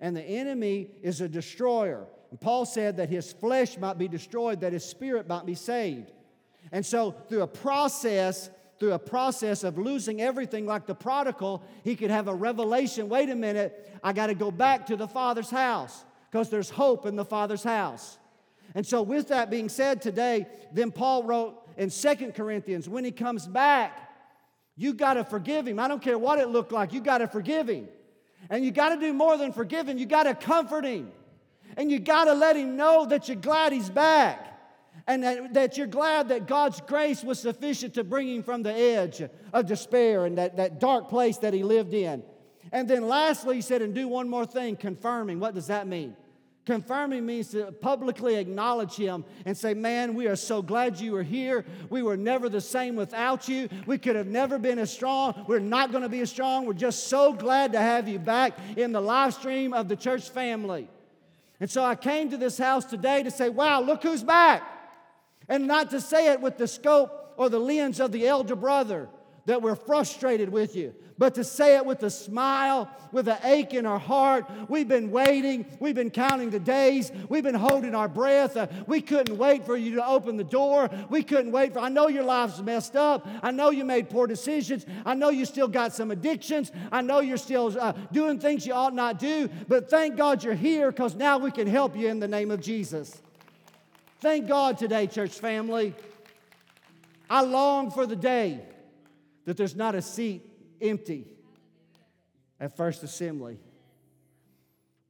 [0.01, 2.07] And the enemy is a destroyer.
[2.31, 6.13] And Paul said that his flesh might be destroyed, that his spirit might be saved.
[6.73, 11.97] And so, through a process through a process of losing everything like the prodigal, he
[11.97, 15.51] could have a revelation wait a minute, I got to go back to the Father's
[15.51, 18.19] house because there's hope in the Father's house.
[18.75, 23.13] And so, with that being said today, then Paul wrote in Second Corinthians, when he
[23.13, 24.11] comes back,
[24.77, 25.79] you got to forgive him.
[25.79, 27.89] I don't care what it looked like, you got to forgive him.
[28.51, 31.13] And you got to do more than forgive him, you got to comfort him.
[31.77, 34.54] And you got to let him know that you're glad he's back.
[35.07, 38.73] And that, that you're glad that God's grace was sufficient to bring him from the
[38.73, 42.23] edge of despair and that, that dark place that he lived in.
[42.73, 45.41] And then lastly, he said, and do one more thing, confirming.
[45.41, 46.17] What does that mean?
[46.65, 51.23] Confirming means to publicly acknowledge him and say, Man, we are so glad you were
[51.23, 51.67] here.
[51.91, 53.69] We were never the same without you.
[53.87, 55.45] We could have never been as strong.
[55.47, 56.65] We're not going to be as strong.
[56.65, 60.31] We're just so glad to have you back in the live stream of the church
[60.31, 60.89] family.
[61.61, 64.63] And so I came to this house today to say, Wow, look who's back.
[65.49, 69.09] And not to say it with the scope or the lens of the elder brother
[69.47, 73.75] that we're frustrated with you, but to say it with a smile, with an ache
[73.75, 74.51] in our heart.
[74.69, 78.57] We've been waiting, we've been counting the days, we've been holding our breath.
[78.57, 80.89] Uh, we couldn't wait for you to open the door.
[81.11, 83.27] We couldn't wait for, I know your life's messed up.
[83.43, 84.87] I know you made poor decisions.
[85.05, 86.73] I know you still got some addictions.
[86.91, 90.55] I know you're still uh, doing things you ought not do, but thank God you're
[90.55, 93.21] here because now we can help you in the name of Jesus.
[94.25, 95.95] Thank God today, church family.
[97.29, 98.59] I long for the day
[99.45, 100.51] that there's not a seat
[100.81, 101.27] empty
[102.59, 103.59] at First Assembly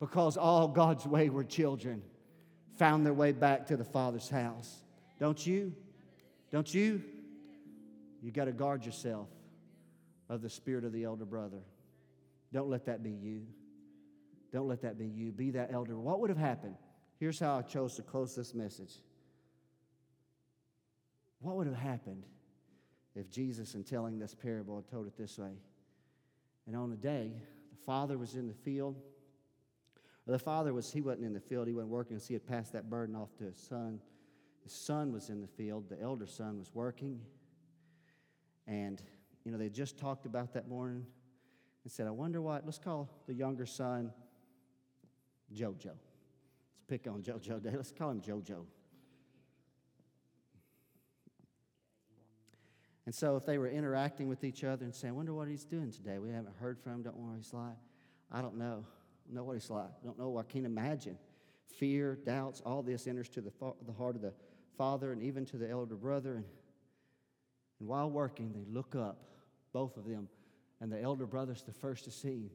[0.01, 2.03] because all God's wayward children
[2.77, 4.83] found their way back to the Father's house.
[5.21, 5.73] Don't you?
[6.51, 7.01] Don't you?
[8.21, 9.29] You got to guard yourself
[10.29, 11.63] of the spirit of the elder brother.
[12.53, 13.43] Don't let that be you.
[14.53, 15.31] Don't let that be you.
[15.31, 15.97] Be that elder.
[15.97, 16.75] What would have happened?
[17.25, 18.97] Here's how I chose to close this message.
[21.41, 22.27] What would have happened
[23.17, 25.55] if Jesus, in telling this parable, had told it this way.
[26.67, 27.33] And on a day,
[27.71, 29.01] the father was in the field.
[30.27, 32.75] the father was, he wasn't in the field, he wasn't working, so he had passed
[32.75, 34.01] that burden off to his son.
[34.63, 37.23] His son was in the field, the elder son was working.
[38.67, 39.01] And,
[39.47, 41.07] you know, they just talked about that morning
[41.85, 44.13] and said, I wonder what, let's call the younger son
[45.55, 45.93] JoJo.
[46.89, 47.71] Pick on JoJo Day.
[47.75, 48.65] Let's call him JoJo.
[53.07, 55.65] And so if they were interacting with each other and saying, I wonder what he's
[55.65, 56.19] doing today.
[56.19, 57.77] We haven't heard from him, don't know what he's like.
[58.33, 58.85] I don't know.
[59.27, 59.91] Don't know what he's like.
[60.03, 60.39] I don't know.
[60.39, 61.19] I can't imagine.
[61.79, 63.53] Fear, doubts, all this enters to the,
[63.87, 64.33] the heart of the
[64.79, 66.37] father and even to the elder brother.
[66.37, 66.45] And,
[67.79, 69.23] and while working, they look up,
[69.73, 70.29] both of them,
[70.81, 72.51] and the elder brother's the first to see him.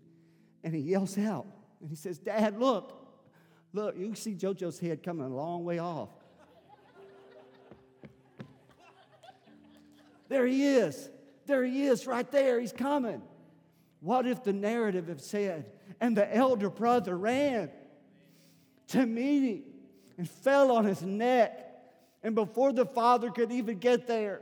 [0.64, 1.48] And he yells out,
[1.80, 2.99] and he says, Dad, look,
[3.74, 6.10] look, you see JoJo's head coming a long way off.
[10.28, 11.10] There he is.
[11.48, 12.60] There he is right there.
[12.60, 13.22] He's coming.
[14.00, 15.66] What if the narrative had said,
[16.00, 17.70] and the elder brother ran
[18.90, 19.64] to meet him
[20.18, 21.66] and fell on his neck?
[22.24, 24.42] And before the father could even get there,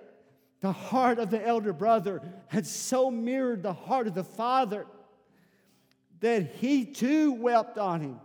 [0.59, 4.85] the heart of the elder brother had so mirrored the heart of the father
[6.19, 8.19] that he too wept on him.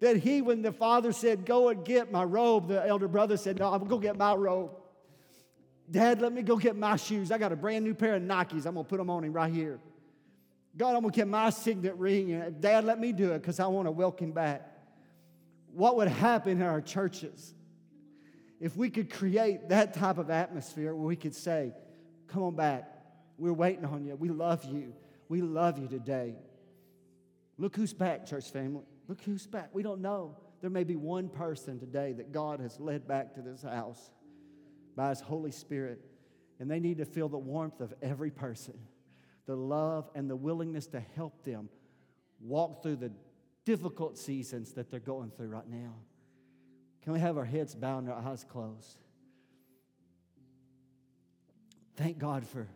[0.00, 3.58] That he, when the father said, Go and get my robe, the elder brother said,
[3.58, 4.72] No, I'm to go get my robe.
[5.90, 7.30] Dad, let me go get my shoes.
[7.30, 8.66] I got a brand new pair of Nikes.
[8.66, 9.78] I'm to put them on him right here.
[10.76, 12.56] God, I'm to get my signet ring.
[12.60, 14.70] Dad, let me do it because I want to welcome back.
[15.72, 17.54] What would happen in our churches
[18.60, 21.72] if we could create that type of atmosphere where we could say,
[22.28, 22.90] Come on back.
[23.38, 24.16] We're waiting on you.
[24.16, 24.94] We love you.
[25.28, 26.34] We love you today.
[27.58, 28.84] Look who's back, church family.
[29.08, 29.70] Look who's back.
[29.72, 30.36] We don't know.
[30.60, 34.10] There may be one person today that God has led back to this house
[34.96, 36.00] by His Holy Spirit.
[36.58, 38.78] And they need to feel the warmth of every person,
[39.46, 41.68] the love and the willingness to help them
[42.40, 43.12] walk through the
[43.64, 45.94] difficult seasons that they're going through right now.
[47.02, 48.98] Can we have our heads bowed and our eyes closed?
[51.96, 52.68] Thank God for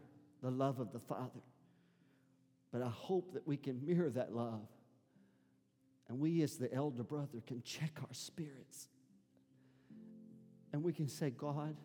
[0.42, 1.40] the love of the Father.
[2.72, 4.66] But I hope that we can mirror that love.
[6.08, 8.88] And we, as the elder brother, can check our spirits.
[10.72, 11.76] And we can say, God,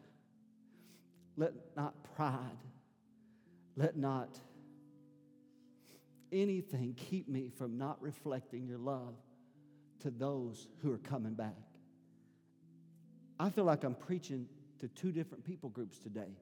[1.35, 2.57] let not pride,
[3.75, 4.39] let not
[6.31, 9.15] anything keep me from not reflecting your love
[10.01, 11.55] to those who are coming back.
[13.39, 14.47] I feel like I'm preaching
[14.79, 16.37] to two different people groups today.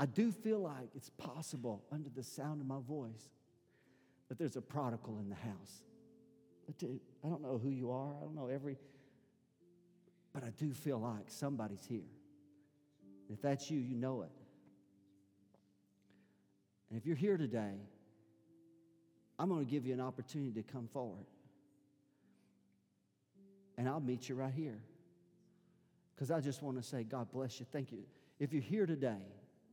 [0.00, 3.28] I do feel like it's possible under the sound of my voice
[4.28, 5.82] that there's a prodigal in the house.
[6.68, 7.00] I do.
[7.24, 8.14] I don't know who you are.
[8.16, 8.76] I don't know every,
[10.32, 12.08] but I do feel like somebody's here.
[13.32, 14.30] If that's you, you know it.
[16.90, 17.74] And if you're here today,
[19.38, 21.26] I'm going to give you an opportunity to come forward.
[23.76, 24.80] And I'll meet you right here.
[26.14, 27.66] Because I just want to say, God bless you.
[27.70, 28.00] Thank you.
[28.40, 29.22] If you're here today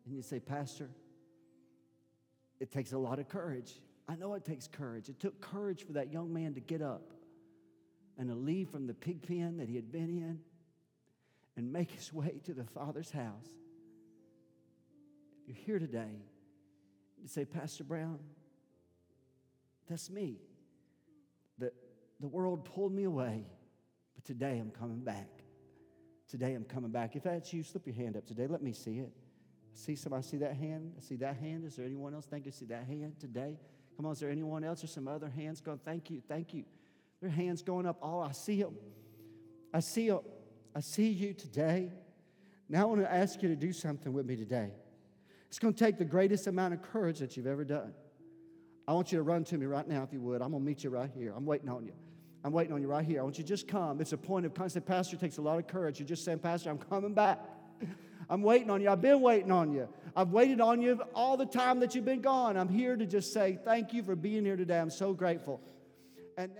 [0.05, 0.89] and you say, Pastor,
[2.59, 3.73] it takes a lot of courage.
[4.07, 5.09] I know it takes courage.
[5.09, 7.11] It took courage for that young man to get up
[8.17, 10.39] and to leave from the pig pen that he had been in
[11.57, 13.49] and make his way to the Father's house.
[15.41, 16.21] If you're here today,
[17.21, 18.19] you say, Pastor Brown,
[19.89, 20.37] that's me.
[21.57, 21.71] The,
[22.19, 23.45] the world pulled me away,
[24.15, 25.29] but today I'm coming back.
[26.27, 27.15] Today I'm coming back.
[27.15, 28.47] If that's you, slip your hand up today.
[28.47, 29.11] Let me see it.
[29.73, 30.93] See somebody see that hand?
[30.97, 31.65] I see that hand.
[31.65, 32.25] Is there anyone else?
[32.25, 32.51] Thank you.
[32.51, 33.57] See that hand today?
[33.95, 35.79] Come on, is there anyone else or some other hands going?
[35.83, 36.65] Thank you, thank you.
[37.21, 37.97] Their hands going up.
[38.01, 38.75] Oh, I see them.
[39.73, 40.19] I see them.
[40.75, 41.91] I see you today.
[42.67, 44.71] Now I want to ask you to do something with me today.
[45.47, 47.93] It's going to take the greatest amount of courage that you've ever done.
[48.87, 50.41] I want you to run to me right now, if you would.
[50.41, 51.33] I'm going to meet you right here.
[51.35, 51.93] I'm waiting on you.
[52.43, 53.21] I'm waiting on you right here.
[53.21, 54.01] I want you to just come.
[54.01, 54.85] It's a point of constant.
[54.85, 55.99] Pastor takes a lot of courage.
[55.99, 57.39] You're just saying, Pastor, I'm coming back.
[58.29, 58.89] I'm waiting on you.
[58.89, 59.87] I've been waiting on you.
[60.15, 62.57] I've waited on you all the time that you've been gone.
[62.57, 64.79] I'm here to just say thank you for being here today.
[64.79, 65.61] I'm so grateful.
[66.37, 66.51] And